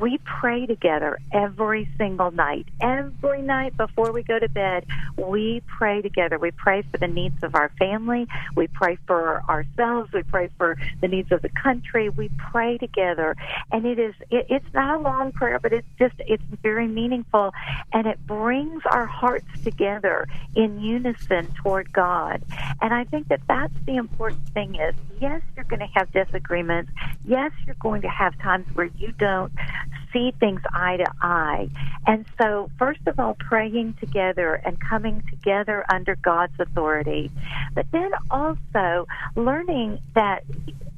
We 0.00 0.18
pray 0.24 0.64
together 0.64 1.18
every 1.32 1.88
single 1.98 2.30
night. 2.30 2.66
Every 2.80 3.42
night 3.42 3.76
before 3.76 4.12
we 4.12 4.22
go 4.22 4.38
to 4.38 4.48
bed, 4.48 4.86
we 5.16 5.62
pray 5.66 6.00
together. 6.00 6.38
We 6.38 6.52
pray 6.52 6.82
for 6.82 6.96
the 6.96 7.08
needs 7.08 7.42
of 7.42 7.54
our 7.54 7.65
our 7.66 7.72
family. 7.78 8.26
We 8.54 8.68
pray 8.68 8.98
for 9.06 9.42
ourselves. 9.48 10.12
We 10.12 10.22
pray 10.22 10.50
for 10.56 10.76
the 11.00 11.08
needs 11.08 11.32
of 11.32 11.42
the 11.42 11.48
country. 11.48 12.08
We 12.08 12.30
pray 12.36 12.78
together, 12.78 13.36
and 13.72 13.84
it 13.84 13.98
is 13.98 14.14
it, 14.30 14.46
it's 14.48 14.74
not 14.74 14.98
a 14.98 15.02
long 15.02 15.32
prayer, 15.32 15.58
but 15.58 15.72
it's 15.72 15.88
just 15.98 16.14
it's 16.18 16.42
very 16.62 16.86
meaningful, 16.86 17.52
and 17.92 18.06
it 18.06 18.24
brings 18.26 18.82
our 18.90 19.06
hearts 19.06 19.48
together 19.64 20.28
in 20.54 20.80
unison 20.80 21.48
toward 21.62 21.92
God. 21.92 22.42
And 22.80 22.94
I 22.94 23.04
think 23.04 23.28
that 23.28 23.40
that's 23.48 23.74
the 23.86 23.96
important 23.96 24.48
thing. 24.50 24.76
Is 24.76 24.94
yes, 25.20 25.42
you're 25.54 25.64
going 25.64 25.80
to 25.80 25.88
have 25.94 26.12
disagreements. 26.12 26.92
Yes, 27.24 27.50
you're 27.66 27.76
going 27.80 28.02
to 28.02 28.08
have 28.08 28.38
times 28.38 28.66
where 28.74 28.90
you 28.98 29.12
don't 29.12 29.52
see 30.12 30.32
things 30.38 30.60
eye 30.72 30.96
to 30.98 31.06
eye. 31.20 31.68
And 32.06 32.24
so, 32.40 32.70
first 32.78 33.00
of 33.06 33.18
all, 33.18 33.34
praying 33.34 33.94
together 34.00 34.54
and 34.64 34.78
coming 34.80 35.22
together 35.28 35.84
under 35.88 36.16
God's 36.16 36.58
authority 36.58 37.30
but 37.74 37.86
then 37.92 38.10
also 38.30 39.06
learning 39.34 39.98
that 40.14 40.44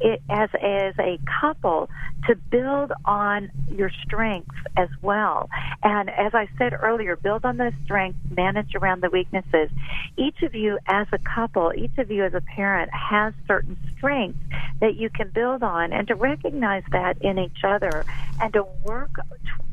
it, 0.00 0.20
as 0.30 0.48
as 0.54 0.94
a 0.98 1.18
couple 1.40 1.88
to 2.26 2.36
build 2.50 2.92
on 3.04 3.50
your 3.70 3.90
strengths 4.04 4.54
as 4.76 4.88
well. 5.02 5.48
And 5.82 6.10
as 6.10 6.34
I 6.34 6.48
said 6.58 6.72
earlier, 6.72 7.16
build 7.16 7.44
on 7.44 7.56
those 7.56 7.72
strengths, 7.84 8.18
manage 8.30 8.74
around 8.74 9.02
the 9.02 9.10
weaknesses. 9.10 9.70
Each 10.16 10.42
of 10.42 10.54
you 10.54 10.78
as 10.86 11.06
a 11.12 11.18
couple, 11.18 11.72
each 11.76 11.96
of 11.98 12.10
you 12.10 12.24
as 12.24 12.34
a 12.34 12.40
parent 12.40 12.90
has 12.92 13.34
certain 13.46 13.76
strengths 13.96 14.38
that 14.80 14.96
you 14.96 15.10
can 15.10 15.30
build 15.30 15.62
on 15.62 15.92
and 15.92 16.06
to 16.08 16.14
recognize 16.14 16.84
that 16.92 17.18
in 17.20 17.38
each 17.38 17.64
other 17.64 18.04
and 18.40 18.52
to 18.52 18.64
work 18.84 19.10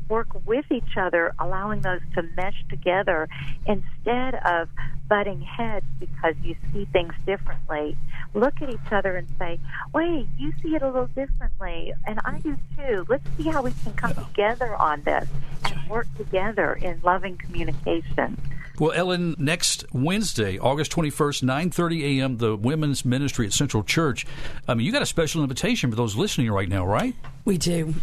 work 0.08 0.28
with 0.46 0.64
each 0.70 0.96
other, 0.96 1.34
allowing 1.38 1.80
those 1.80 2.00
to 2.14 2.22
mesh 2.36 2.64
together 2.68 3.28
instead 3.66 4.34
of 4.46 4.68
butting 5.08 5.40
heads 5.40 5.86
because 6.00 6.34
you 6.42 6.56
see 6.72 6.86
things 6.92 7.12
differently. 7.24 7.96
Look 8.34 8.60
at 8.60 8.70
each 8.70 8.92
other 8.92 9.16
and 9.16 9.28
say, 9.38 9.58
wait, 9.92 10.26
you 10.38 10.52
see 10.62 10.74
it 10.74 10.82
a 10.82 10.86
little 10.86 11.08
differently, 11.08 11.92
and 12.06 12.20
I 12.24 12.38
do 12.38 12.56
too. 12.76 13.06
Let's 13.08 13.24
see 13.36 13.44
how 13.44 13.62
we 13.62 13.72
can 13.84 13.92
come 13.94 14.14
together 14.14 14.74
on 14.74 15.02
this 15.02 15.28
and 15.64 15.88
work 15.88 16.06
together 16.16 16.74
in 16.74 17.00
loving 17.02 17.36
communication. 17.36 18.40
Well, 18.78 18.92
Ellen, 18.92 19.36
next 19.38 19.86
Wednesday, 19.94 20.58
August 20.58 20.92
21st, 20.92 21.44
9.30 21.44 22.20
a.m., 22.20 22.36
the 22.36 22.54
Women's 22.54 23.06
Ministry 23.06 23.46
at 23.46 23.54
Central 23.54 23.82
Church. 23.82 24.26
I 24.68 24.74
mean, 24.74 24.84
you 24.84 24.92
got 24.92 25.00
a 25.00 25.06
special 25.06 25.42
invitation 25.42 25.88
for 25.88 25.96
those 25.96 26.14
listening 26.14 26.50
right 26.50 26.68
now, 26.68 26.84
right? 26.84 27.14
We 27.46 27.56
do. 27.56 27.94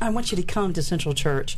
I 0.00 0.10
want 0.10 0.30
you 0.30 0.36
to 0.36 0.42
come 0.42 0.72
to 0.72 0.82
Central 0.82 1.14
Church 1.14 1.56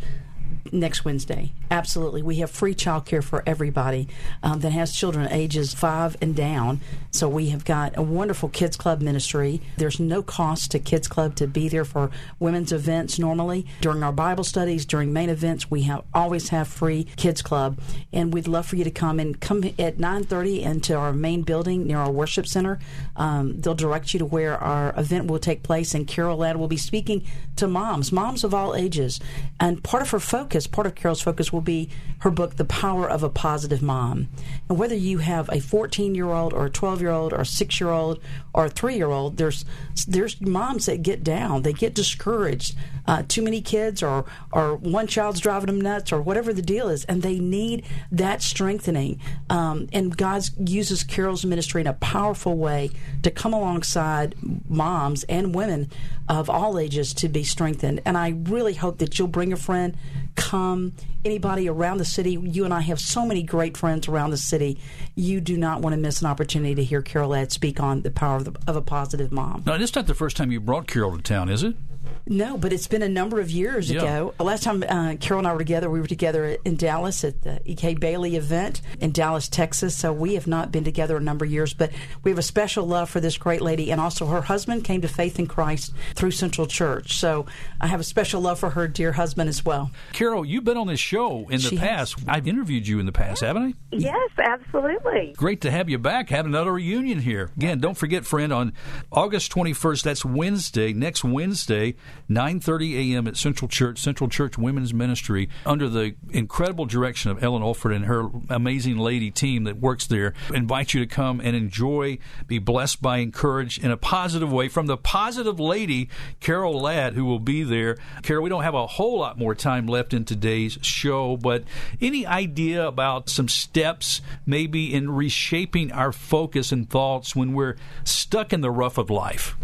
next 0.72 1.04
Wednesday. 1.04 1.52
Absolutely. 1.70 2.22
We 2.22 2.36
have 2.36 2.50
free 2.50 2.74
childcare 2.74 3.22
for 3.22 3.42
everybody 3.46 4.08
um, 4.42 4.60
that 4.60 4.72
has 4.72 4.94
children 4.94 5.30
ages 5.30 5.74
five 5.74 6.16
and 6.20 6.34
down. 6.34 6.80
So 7.10 7.28
we 7.28 7.50
have 7.50 7.64
got 7.64 7.96
a 7.96 8.02
wonderful 8.02 8.48
Kids 8.48 8.76
Club 8.76 9.00
ministry. 9.00 9.60
There's 9.76 10.00
no 10.00 10.22
cost 10.22 10.70
to 10.72 10.78
Kids 10.78 11.08
Club 11.08 11.34
to 11.36 11.46
be 11.46 11.68
there 11.68 11.84
for 11.84 12.10
women's 12.38 12.72
events 12.72 13.18
normally. 13.18 13.66
During 13.80 14.02
our 14.02 14.12
Bible 14.12 14.44
studies, 14.44 14.86
during 14.86 15.12
main 15.12 15.28
events, 15.28 15.70
we 15.70 15.82
have 15.82 16.04
always 16.14 16.48
have 16.48 16.68
free 16.68 17.04
Kids 17.16 17.42
Club. 17.42 17.78
And 18.12 18.32
we'd 18.32 18.48
love 18.48 18.66
for 18.66 18.76
you 18.76 18.84
to 18.84 18.90
come 18.90 19.20
and 19.20 19.38
come 19.40 19.64
at 19.64 19.98
9.30 19.98 20.62
into 20.62 20.94
our 20.94 21.12
main 21.12 21.42
building 21.42 21.86
near 21.86 21.98
our 21.98 22.10
worship 22.10 22.46
center. 22.46 22.78
Um, 23.16 23.60
they'll 23.60 23.74
direct 23.74 24.12
you 24.12 24.18
to 24.20 24.26
where 24.26 24.56
our 24.56 24.94
event 24.98 25.26
will 25.26 25.38
take 25.38 25.62
place. 25.62 25.94
And 25.94 26.06
Karol 26.06 26.38
Ladd 26.38 26.56
will 26.56 26.68
be 26.68 26.76
speaking 26.76 27.24
to 27.56 27.68
moms, 27.68 28.12
moms 28.12 28.44
of 28.44 28.54
all 28.54 28.74
ages. 28.74 29.20
And 29.60 29.82
part 29.82 30.02
of 30.02 30.10
her 30.10 30.20
focus 30.20 30.61
focus, 30.62 30.66
part 30.66 30.86
of 30.86 30.94
Karol's 30.94 31.22
focus 31.22 31.52
will 31.52 31.60
be 31.60 31.88
her 32.20 32.30
book, 32.30 32.56
The 32.56 32.64
Power 32.64 33.08
of 33.08 33.22
a 33.22 33.28
Positive 33.28 33.82
Mom. 33.82 34.28
And 34.68 34.78
whether 34.78 34.94
you 34.94 35.18
have 35.18 35.48
a 35.50 35.60
14 35.60 36.14
year 36.14 36.30
old 36.30 36.52
or 36.52 36.66
a 36.66 36.70
12 36.70 37.00
year 37.00 37.10
old 37.10 37.32
or 37.32 37.40
a 37.40 37.46
six 37.46 37.80
year 37.80 37.90
old 37.90 38.20
or 38.54 38.66
a 38.66 38.70
three 38.70 38.96
year 38.96 39.10
old, 39.10 39.36
there's 39.36 39.64
there's 40.06 40.40
moms 40.40 40.86
that 40.86 41.02
get 41.02 41.24
down, 41.24 41.62
they 41.62 41.72
get 41.72 41.94
discouraged. 41.94 42.76
Uh, 43.04 43.24
too 43.26 43.42
many 43.42 43.60
kids, 43.60 44.00
or 44.02 44.24
or 44.52 44.76
one 44.76 45.08
child's 45.08 45.40
driving 45.40 45.66
them 45.66 45.80
nuts, 45.80 46.12
or 46.12 46.22
whatever 46.22 46.52
the 46.52 46.62
deal 46.62 46.88
is, 46.88 47.04
and 47.06 47.22
they 47.22 47.40
need 47.40 47.84
that 48.12 48.42
strengthening. 48.42 49.18
Um, 49.50 49.88
and 49.92 50.16
God 50.16 50.44
uses 50.56 51.02
Karol's 51.02 51.44
ministry 51.44 51.80
in 51.80 51.88
a 51.88 51.94
powerful 51.94 52.56
way 52.56 52.90
to 53.22 53.30
come 53.30 53.52
alongside 53.52 54.36
moms 54.68 55.24
and 55.24 55.52
women 55.52 55.90
of 56.28 56.48
all 56.48 56.78
ages 56.78 57.12
to 57.14 57.28
be 57.28 57.42
strengthened. 57.42 58.00
And 58.04 58.16
I 58.16 58.30
really 58.44 58.74
hope 58.74 58.98
that 58.98 59.18
you'll 59.18 59.28
bring 59.28 59.52
a 59.52 59.56
friend, 59.56 59.96
come, 60.34 60.92
anybody 61.24 61.68
around 61.68 61.98
the 61.98 62.04
city. 62.04 62.32
You 62.40 62.64
and 62.64 62.74
I 62.74 62.80
have 62.80 63.00
so 63.00 63.24
many 63.24 63.42
great 63.42 63.76
friends 63.76 64.08
around 64.08 64.30
the 64.30 64.36
city. 64.36 64.78
You 65.14 65.40
do 65.40 65.56
not 65.56 65.80
want 65.80 65.94
to 65.94 66.00
miss 66.00 66.20
an 66.20 66.26
opportunity 66.26 66.74
to 66.74 66.84
hear 66.84 67.02
Karol 67.02 67.30
Ladd 67.30 67.52
speak 67.52 67.80
on 67.80 68.02
the 68.02 68.10
power 68.10 68.36
of, 68.36 68.44
the, 68.44 68.52
of 68.66 68.76
a 68.76 68.82
positive 68.82 69.32
mom. 69.32 69.62
Now, 69.66 69.74
it's 69.74 69.94
not 69.94 70.06
the 70.06 70.14
first 70.14 70.36
time 70.36 70.52
you 70.52 70.60
brought 70.60 70.86
Karol 70.86 71.16
to 71.16 71.22
town, 71.22 71.48
is 71.48 71.62
it? 71.62 71.76
No, 72.26 72.56
but 72.56 72.72
it's 72.72 72.86
been 72.86 73.02
a 73.02 73.08
number 73.08 73.40
of 73.40 73.50
years 73.50 73.90
yeah. 73.90 74.02
ago. 74.02 74.34
Last 74.38 74.62
time 74.62 74.82
uh, 74.88 75.16
Karol 75.20 75.40
and 75.40 75.48
I 75.48 75.52
were 75.52 75.58
together, 75.58 75.90
we 75.90 76.00
were 76.00 76.06
together 76.06 76.56
in 76.64 76.76
Dallas 76.76 77.24
at 77.24 77.42
the 77.42 77.60
E.K. 77.64 77.94
Bailey 77.94 78.36
event 78.36 78.80
in 79.00 79.12
Dallas, 79.12 79.48
Texas. 79.48 79.96
So 79.96 80.12
we 80.12 80.34
have 80.34 80.46
not 80.46 80.70
been 80.70 80.84
together 80.84 81.16
a 81.16 81.20
number 81.20 81.44
of 81.44 81.50
years, 81.50 81.74
but 81.74 81.90
we 82.22 82.30
have 82.30 82.38
a 82.38 82.42
special 82.42 82.86
love 82.86 83.10
for 83.10 83.20
this 83.20 83.36
great 83.36 83.60
lady. 83.60 83.90
And 83.90 84.00
also, 84.00 84.26
her 84.26 84.42
husband 84.42 84.84
came 84.84 85.00
to 85.02 85.08
faith 85.08 85.38
in 85.38 85.46
Christ 85.46 85.92
through 86.14 86.30
Central 86.30 86.66
Church. 86.66 87.18
So 87.18 87.46
I 87.80 87.88
have 87.88 88.00
a 88.00 88.04
special 88.04 88.40
love 88.40 88.58
for 88.58 88.70
her 88.70 88.86
dear 88.86 89.12
husband 89.12 89.48
as 89.48 89.64
well. 89.64 89.90
Karol, 90.12 90.44
you've 90.44 90.64
been 90.64 90.76
on 90.76 90.86
this 90.86 91.00
show 91.00 91.48
in 91.48 91.60
the 91.60 91.70
she 91.70 91.76
past. 91.76 92.18
Has. 92.20 92.28
I've 92.28 92.46
interviewed 92.46 92.86
you 92.86 93.00
in 93.00 93.06
the 93.06 93.12
past, 93.12 93.42
haven't 93.42 93.62
I? 93.62 93.74
Yes, 93.90 94.30
absolutely. 94.38 95.34
Great 95.36 95.60
to 95.62 95.70
have 95.70 95.88
you 95.88 95.98
back. 95.98 96.30
Have 96.30 96.46
another 96.46 96.72
reunion 96.72 97.18
here. 97.20 97.50
Again, 97.56 97.80
don't 97.80 97.96
forget, 97.96 98.24
friend, 98.24 98.52
on 98.52 98.72
August 99.10 99.52
21st, 99.52 100.02
that's 100.02 100.24
Wednesday, 100.24 100.92
next 100.92 101.24
Wednesday, 101.24 101.94
9.30 102.30 103.12
a.m. 103.12 103.26
at 103.26 103.36
Central 103.36 103.68
Church, 103.68 103.98
Central 103.98 104.28
Church 104.28 104.56
Women's 104.56 104.94
Ministry, 104.94 105.48
under 105.66 105.88
the 105.88 106.14
incredible 106.30 106.86
direction 106.86 107.30
of 107.30 107.42
Ellen 107.42 107.62
Olford 107.62 107.94
and 107.94 108.06
her 108.06 108.28
amazing 108.48 108.98
lady 108.98 109.30
team 109.30 109.64
that 109.64 109.78
works 109.78 110.06
there. 110.06 110.32
Invite 110.52 110.94
you 110.94 111.00
to 111.00 111.06
come 111.06 111.40
and 111.40 111.54
enjoy, 111.54 112.18
be 112.46 112.58
blessed 112.58 113.02
by, 113.02 113.18
encouraged 113.18 113.82
in 113.82 113.90
a 113.90 113.96
positive 113.96 114.52
way 114.52 114.68
from 114.68 114.86
the 114.86 114.96
positive 114.96 115.60
lady, 115.60 116.08
Karol 116.40 116.80
Ladd, 116.80 117.14
who 117.14 117.24
will 117.24 117.38
be 117.38 117.62
there. 117.62 117.98
Karol, 118.22 118.42
we 118.42 118.50
don't 118.50 118.62
have 118.62 118.74
a 118.74 118.86
whole 118.86 119.18
lot 119.18 119.38
more 119.38 119.54
time 119.54 119.86
left 119.86 120.14
in 120.14 120.24
today's 120.24 120.78
show, 120.82 121.36
but 121.36 121.64
any 122.00 122.26
idea 122.26 122.86
about 122.86 123.28
some 123.28 123.48
steps 123.48 124.20
maybe 124.46 124.92
in 124.92 125.10
reshaping 125.10 125.92
our 125.92 126.12
focus 126.12 126.72
and 126.72 126.88
thoughts 126.88 127.36
when 127.36 127.52
we're 127.52 127.76
stuck 128.04 128.52
in 128.52 128.60
the 128.60 128.70
rough 128.70 128.98
of 128.98 129.10
life? 129.10 129.56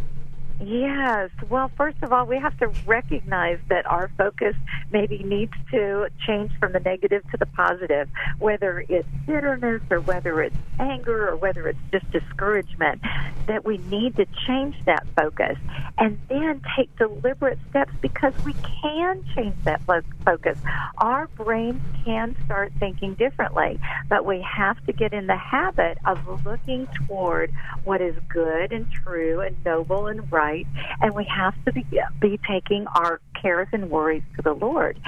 Yes. 0.61 1.31
Well, 1.49 1.71
first 1.77 1.99
of 2.03 2.13
all, 2.13 2.27
we 2.27 2.37
have 2.39 2.59
to 2.59 2.69
recognize 2.85 3.59
that 3.69 3.87
our 3.87 4.11
focus 4.19 4.57
maybe 4.91 5.19
needs 5.19 5.53
to 5.71 6.09
change 6.27 6.51
from 6.59 6.73
the 6.73 6.81
negative 6.81 7.23
to 7.31 7.37
the 7.37 7.47
positive, 7.47 8.09
whether 8.41 8.85
it's 8.89 9.07
bitterness 9.25 9.83
or 9.89 10.01
whether 10.01 10.43
it's 10.43 10.57
anger 10.81 11.29
or 11.29 11.37
whether 11.37 11.69
it's 11.69 11.79
just 11.93 12.11
discouragement, 12.11 13.01
that 13.47 13.65
we 13.65 13.79
need 13.79 14.17
to 14.17 14.27
change 14.47 14.75
that 14.85 15.07
focus 15.17 15.57
and 15.97 16.19
then 16.29 16.61
take 16.77 16.95
deliberate 16.97 17.59
steps 17.71 17.93
because 18.01 18.33
we 18.45 18.55
can 18.83 19.25
change 19.37 19.55
that 19.65 19.81
focus. 20.25 20.59
Our 20.99 21.29
brains 21.29 21.83
can 22.05 22.37
start 22.47 22.73
thinking 22.81 23.15
differently, 23.15 23.79
but 24.09 24.25
we 24.25 24.43
have 24.43 24.85
to 24.87 24.93
get 24.93 25.13
in 25.13 25.29
the 25.29 25.37
habit 25.37 25.99
of 26.05 26.45
looking 26.45 26.89
toward 27.07 27.53
what 27.85 28.01
is 28.01 28.17
good 28.29 28.73
and 28.73 28.91
true 28.91 29.41
and 29.41 29.57
noble 29.65 30.09
and 30.09 30.31
right 30.33 30.48
right? 30.49 30.67
And 31.01 31.15
we 31.15 31.25
have 31.25 31.55
to 31.65 31.73
be, 31.73 31.85
be 32.21 32.39
taking 32.49 32.87
our 32.89 33.21
cares 33.41 33.69
and 33.73 33.91
worries 33.91 34.23
to 34.37 34.43
the 34.43 34.53
Lord. 34.53 34.99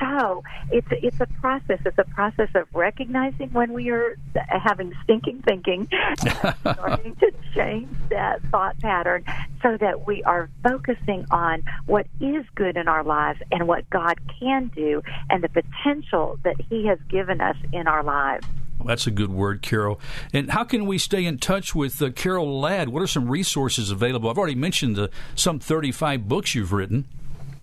So 0.00 0.42
it's 0.70 0.88
it's 0.90 1.20
a 1.20 1.26
process. 1.40 1.78
It's 1.84 1.98
a 1.98 2.04
process 2.04 2.48
of 2.54 2.66
recognizing 2.74 3.50
when 3.52 3.72
we 3.72 3.90
are 3.90 4.16
having 4.48 4.92
stinking 5.04 5.42
thinking, 5.46 5.88
starting 6.60 7.14
to 7.16 7.32
change 7.54 7.88
that 8.10 8.42
thought 8.50 8.78
pattern 8.80 9.24
so 9.62 9.76
that 9.76 10.06
we 10.06 10.22
are 10.24 10.48
focusing 10.62 11.26
on 11.30 11.62
what 11.86 12.06
is 12.20 12.44
good 12.54 12.76
in 12.76 12.88
our 12.88 13.04
lives 13.04 13.40
and 13.52 13.68
what 13.68 13.88
God 13.90 14.18
can 14.40 14.70
do 14.74 15.02
and 15.30 15.44
the 15.44 15.48
potential 15.48 16.38
that 16.42 16.56
He 16.68 16.86
has 16.86 16.98
given 17.08 17.40
us 17.40 17.56
in 17.72 17.86
our 17.86 18.02
lives. 18.02 18.46
Well, 18.78 18.88
that's 18.88 19.06
a 19.06 19.10
good 19.10 19.30
word, 19.30 19.62
Karol. 19.62 20.00
And 20.32 20.50
how 20.50 20.64
can 20.64 20.86
we 20.86 20.98
stay 20.98 21.24
in 21.24 21.38
touch 21.38 21.74
with 21.74 22.02
uh, 22.02 22.10
Karol 22.10 22.60
Ladd? 22.60 22.88
What 22.88 23.02
are 23.02 23.06
some 23.06 23.30
resources 23.30 23.90
available? 23.90 24.28
I've 24.28 24.38
already 24.38 24.56
mentioned 24.56 24.96
the 24.96 25.10
some 25.34 25.60
35 25.60 26.28
books 26.28 26.54
you've 26.54 26.72
written. 26.72 27.06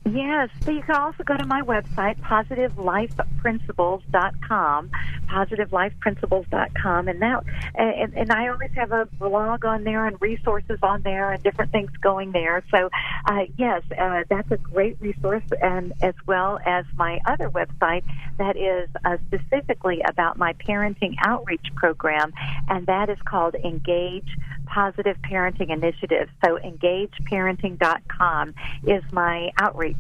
Yes, 0.04 0.50
but 0.66 0.74
you 0.74 0.82
can 0.82 0.96
also 0.96 1.24
go 1.24 1.38
to 1.38 1.46
my 1.46 1.62
website, 1.62 2.20
positivelifeprinciples.com, 2.22 4.90
positivelifeprinciples.com, 5.28 7.08
and 7.08 7.22
that, 7.22 7.44
and, 7.76 8.12
and 8.16 8.32
I 8.32 8.48
always 8.48 8.72
have 8.76 8.92
a 8.92 9.06
blog 9.20 9.64
on 9.64 9.84
there 9.84 10.08
and 10.08 10.20
resources 10.20 10.80
on 10.82 11.04
there 11.04 11.32
and 11.32 11.44
different 11.44 11.72
things 11.72 11.92
going 12.02 12.32
there. 12.32 12.64
So, 12.72 12.90
uh, 13.28 13.42
yes, 13.60 13.84
uh, 13.96 14.24
that's 14.28 14.50
a 14.50 14.58
great 14.58 14.98
resource, 15.00 15.44
and 15.62 15.94
as 16.02 16.16
well 16.26 16.58
as 16.66 16.86
my 16.96 17.20
other 17.28 17.52
website 17.52 18.04
that 18.40 18.58
is 18.58 18.90
uh, 19.06 19.18
specifically 19.28 20.02
about 20.08 20.36
my 20.36 20.54
parenting 20.54 21.14
outreach 21.24 21.68
program, 21.76 22.34
and 22.70 22.88
that 22.88 23.12
is 23.12 23.20
called 23.24 23.54
Engage 23.54 24.36
Positive 24.66 25.18
Parenting 25.30 25.70
Initiative. 25.70 26.28
So, 26.44 26.58
engageparenting.com 26.58 28.56
is 28.88 29.04
my 29.12 29.52
outreach 29.60 29.91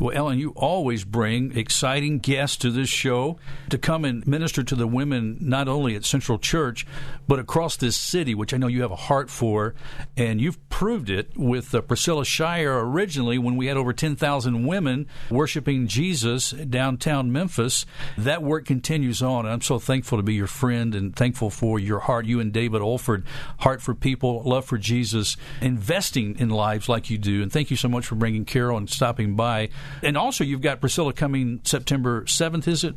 well, 0.00 0.16
Ellen, 0.16 0.40
you 0.40 0.50
always 0.56 1.04
bring 1.04 1.56
exciting 1.56 2.18
guests 2.18 2.56
to 2.58 2.70
this 2.70 2.88
show 2.88 3.38
to 3.70 3.78
come 3.78 4.04
and 4.04 4.26
minister 4.26 4.64
to 4.64 4.74
the 4.74 4.88
women, 4.88 5.38
not 5.40 5.68
only 5.68 5.94
at 5.94 6.04
Central 6.04 6.38
Church, 6.38 6.84
but 7.26 7.38
across 7.38 7.76
this 7.76 7.96
city, 7.96 8.34
which 8.34 8.52
I 8.52 8.56
know 8.56 8.66
you 8.66 8.82
have 8.82 8.90
a 8.90 8.96
heart 8.96 9.30
for. 9.30 9.74
And 10.16 10.40
you've 10.40 10.68
proved 10.68 11.10
it 11.10 11.36
with 11.36 11.74
uh, 11.74 11.80
Priscilla 11.80 12.24
Shirer 12.24 12.88
originally 12.88 13.38
when 13.38 13.56
we 13.56 13.66
had 13.66 13.76
over 13.76 13.92
10,000 13.92 14.66
women 14.66 15.06
worshiping 15.30 15.86
Jesus 15.86 16.50
downtown 16.50 17.32
Memphis. 17.32 17.86
That 18.18 18.42
work 18.42 18.64
continues 18.64 19.22
on. 19.22 19.46
And 19.46 19.52
I'm 19.52 19.60
so 19.60 19.78
thankful 19.78 20.18
to 20.18 20.22
be 20.22 20.34
your 20.34 20.46
friend 20.46 20.94
and 20.94 21.14
thankful 21.14 21.50
for 21.50 21.78
your 21.78 22.00
heart, 22.00 22.26
you 22.26 22.40
and 22.40 22.52
David 22.52 22.82
Olford, 22.82 23.24
heart 23.60 23.80
for 23.80 23.94
people, 23.94 24.42
love 24.44 24.64
for 24.64 24.78
Jesus, 24.78 25.36
investing 25.60 26.38
in 26.38 26.50
lives 26.50 26.88
like 26.88 27.10
you 27.10 27.18
do. 27.18 27.42
And 27.42 27.52
thank 27.52 27.70
you 27.70 27.76
so 27.76 27.88
much 27.88 28.06
for 28.06 28.14
bringing 28.14 28.44
Karol 28.44 28.78
and 28.78 28.90
stopping 28.90 29.34
by. 29.34 29.70
And 30.02 30.16
also, 30.16 30.44
you've 30.44 30.60
got 30.60 30.80
Priscilla 30.80 31.12
coming 31.12 31.60
September 31.64 32.22
7th, 32.22 32.68
is 32.68 32.84
it? 32.84 32.94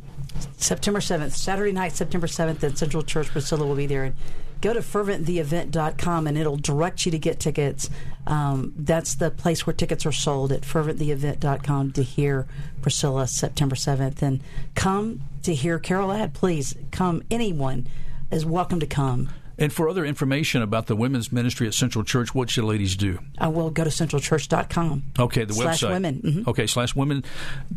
September 0.56 1.00
7th, 1.00 1.32
Saturday 1.32 1.72
night, 1.72 1.92
September 1.92 2.26
7th 2.26 2.62
at 2.62 2.78
Central 2.78 3.02
Church. 3.02 3.28
Priscilla 3.28 3.66
will 3.66 3.74
be 3.74 3.86
there. 3.86 4.04
And 4.04 4.16
go 4.60 4.72
to 4.72 4.80
ferventtheevent.com 4.80 6.26
and 6.26 6.38
it'll 6.38 6.56
direct 6.56 7.06
you 7.06 7.12
to 7.12 7.18
get 7.18 7.38
tickets. 7.40 7.88
Um, 8.26 8.74
that's 8.76 9.14
the 9.14 9.30
place 9.30 9.66
where 9.66 9.74
tickets 9.74 10.04
are 10.04 10.12
sold 10.12 10.52
at 10.52 10.62
ferventtheevent.com 10.62 11.92
to 11.92 12.02
hear 12.02 12.46
Priscilla 12.82 13.26
September 13.26 13.76
7th. 13.76 14.22
And 14.22 14.40
come 14.74 15.22
to 15.42 15.54
hear 15.54 15.78
Karol 15.78 16.08
Ladd. 16.08 16.34
Please 16.34 16.74
come. 16.90 17.22
Anyone 17.30 17.86
is 18.30 18.44
welcome 18.44 18.80
to 18.80 18.86
come. 18.86 19.30
And 19.58 19.72
for 19.72 19.88
other 19.88 20.04
information 20.04 20.62
about 20.62 20.86
the 20.86 20.94
women's 20.94 21.32
ministry 21.32 21.66
at 21.66 21.74
Central 21.74 22.04
Church, 22.04 22.34
what 22.34 22.48
should 22.48 22.64
ladies 22.64 22.94
do? 22.94 23.18
I 23.38 23.48
will 23.48 23.70
go 23.70 23.82
to 23.82 23.90
centralchurch.com. 23.90 25.02
Okay, 25.18 25.44
the 25.44 25.54
slash 25.54 25.82
website. 25.82 25.90
women. 25.90 26.22
Mm-hmm. 26.22 26.50
Okay, 26.50 26.66
slash 26.68 26.94
women. 26.94 27.24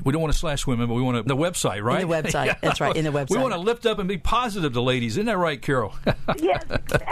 We 0.03 0.13
don't 0.13 0.21
want 0.21 0.31
to 0.31 0.37
slash 0.37 0.67
women, 0.67 0.87
but 0.87 0.93
we 0.93 1.01
want 1.01 1.17
to, 1.17 1.23
the 1.23 1.35
website, 1.35 1.81
right? 1.81 2.01
In 2.01 2.07
the 2.07 2.13
website. 2.13 2.45
yeah. 2.45 2.55
That's 2.61 2.79
right, 2.79 2.95
in 2.95 3.05
the 3.05 3.11
website. 3.11 3.31
We 3.31 3.39
want 3.39 3.53
to 3.53 3.59
lift 3.59 3.87
up 3.87 3.97
and 3.97 4.07
be 4.07 4.17
positive 4.17 4.73
to 4.73 4.81
ladies. 4.81 5.13
Isn't 5.13 5.25
that 5.25 5.37
right, 5.37 5.59
Karol? 5.59 5.95
yes. 6.37 6.63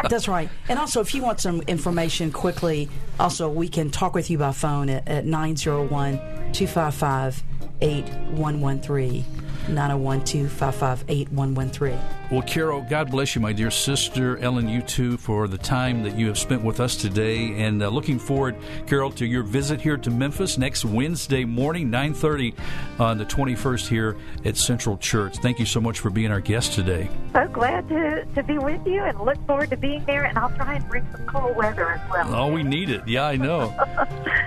That's 0.10 0.28
right. 0.28 0.50
And 0.68 0.78
also, 0.78 1.02
if 1.02 1.16
you 1.16 1.24
want 1.24 1.40
some 1.40 1.62
information 1.62 2.32
quickly, 2.32 2.90
also, 3.20 3.50
we 3.50 3.70
can 3.70 3.90
talk 3.90 4.14
with 4.14 4.30
you 4.30 4.38
by 4.38 4.52
phone 4.52 4.90
at, 4.90 5.08
at 5.08 5.26
901 5.26 6.18
255 6.54 7.44
8113. 7.82 9.26
901 9.70 10.24
255 10.26 11.06
8113. 11.08 12.00
Well, 12.32 12.44
Karol, 12.44 12.82
God 12.82 13.10
bless 13.10 13.34
you, 13.34 13.42
my 13.42 13.54
dear 13.54 13.72
sister. 13.72 14.38
Ellen, 14.38 14.70
you 14.70 14.84
too, 14.84 15.18
for 15.18 15.48
the 15.48 15.58
time 15.58 16.04
that 16.04 16.16
you 16.16 16.28
have 16.28 16.38
spent 16.38 16.64
with 16.64 16.80
us 16.80 16.96
today. 16.96 17.60
And 17.64 17.82
uh, 17.82 17.90
looking 17.90 18.20
forward, 18.20 18.56
Karol, 18.86 19.10
to 19.14 19.26
your 19.26 19.42
visit 19.42 19.82
here 19.82 19.98
to 19.98 20.12
Memphis 20.12 20.60
next 20.60 20.86
Wednesday 20.86 21.44
morning, 21.44 21.90
9.30 21.90 22.54
on 23.00 23.18
the 23.18 23.26
21st 23.26 23.88
here 23.88 24.16
at 24.46 24.58
Central 24.58 24.96
Church. 24.98 25.38
Thank 25.38 25.58
you 25.58 25.66
so 25.66 25.82
much 25.82 26.00
for 26.00 26.12
being 26.12 26.32
our 26.32 26.40
guest 26.40 26.74
today. 26.74 27.10
So 27.34 27.48
glad 27.48 27.90
to, 27.90 28.26
to 28.36 28.44
be 28.44 28.60
with 28.60 28.86
you 28.86 29.02
and 29.04 29.20
look 29.22 29.44
forward 29.48 29.72
to 29.72 29.78
being 29.78 30.06
there. 30.06 30.26
And 30.26 30.38
I'll 30.38 30.52
try 30.52 30.76
and 30.76 30.88
bring 30.88 31.08
some 31.12 31.26
cool 31.26 31.54
weather 31.56 31.94
as 31.94 32.10
well. 32.12 32.36
Oh, 32.36 32.54
we 32.54 32.62
need 32.62 32.92
it. 32.92 33.08
Yeah, 33.08 33.26
I 33.26 33.38
know. 33.38 33.74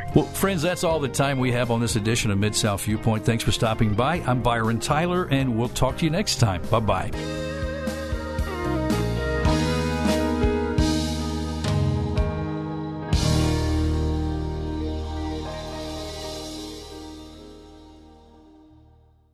well, 0.15 0.27
friends, 0.27 0.63
that's 0.63 0.85
all 0.85 1.01
the 1.01 1.09
time 1.09 1.41
we 1.41 1.51
have 1.51 1.73
on 1.73 1.81
this 1.81 1.97
edition 1.97 2.31
of 2.31 2.39
Mid 2.39 2.55
South 2.55 2.85
Viewpoint. 2.85 3.25
Thanks 3.25 3.43
for 3.43 3.51
stopping 3.51 3.95
by. 3.95 4.21
I'm 4.21 4.41
Byron 4.41 4.79
Tyler, 4.79 5.12
and 5.21 5.57
we'll 5.57 5.69
talk 5.69 5.99
to 5.99 6.05
you 6.05 6.11
next 6.11 6.37
time. 6.37 6.63
Bye 6.71 6.81
bye. 6.81 7.52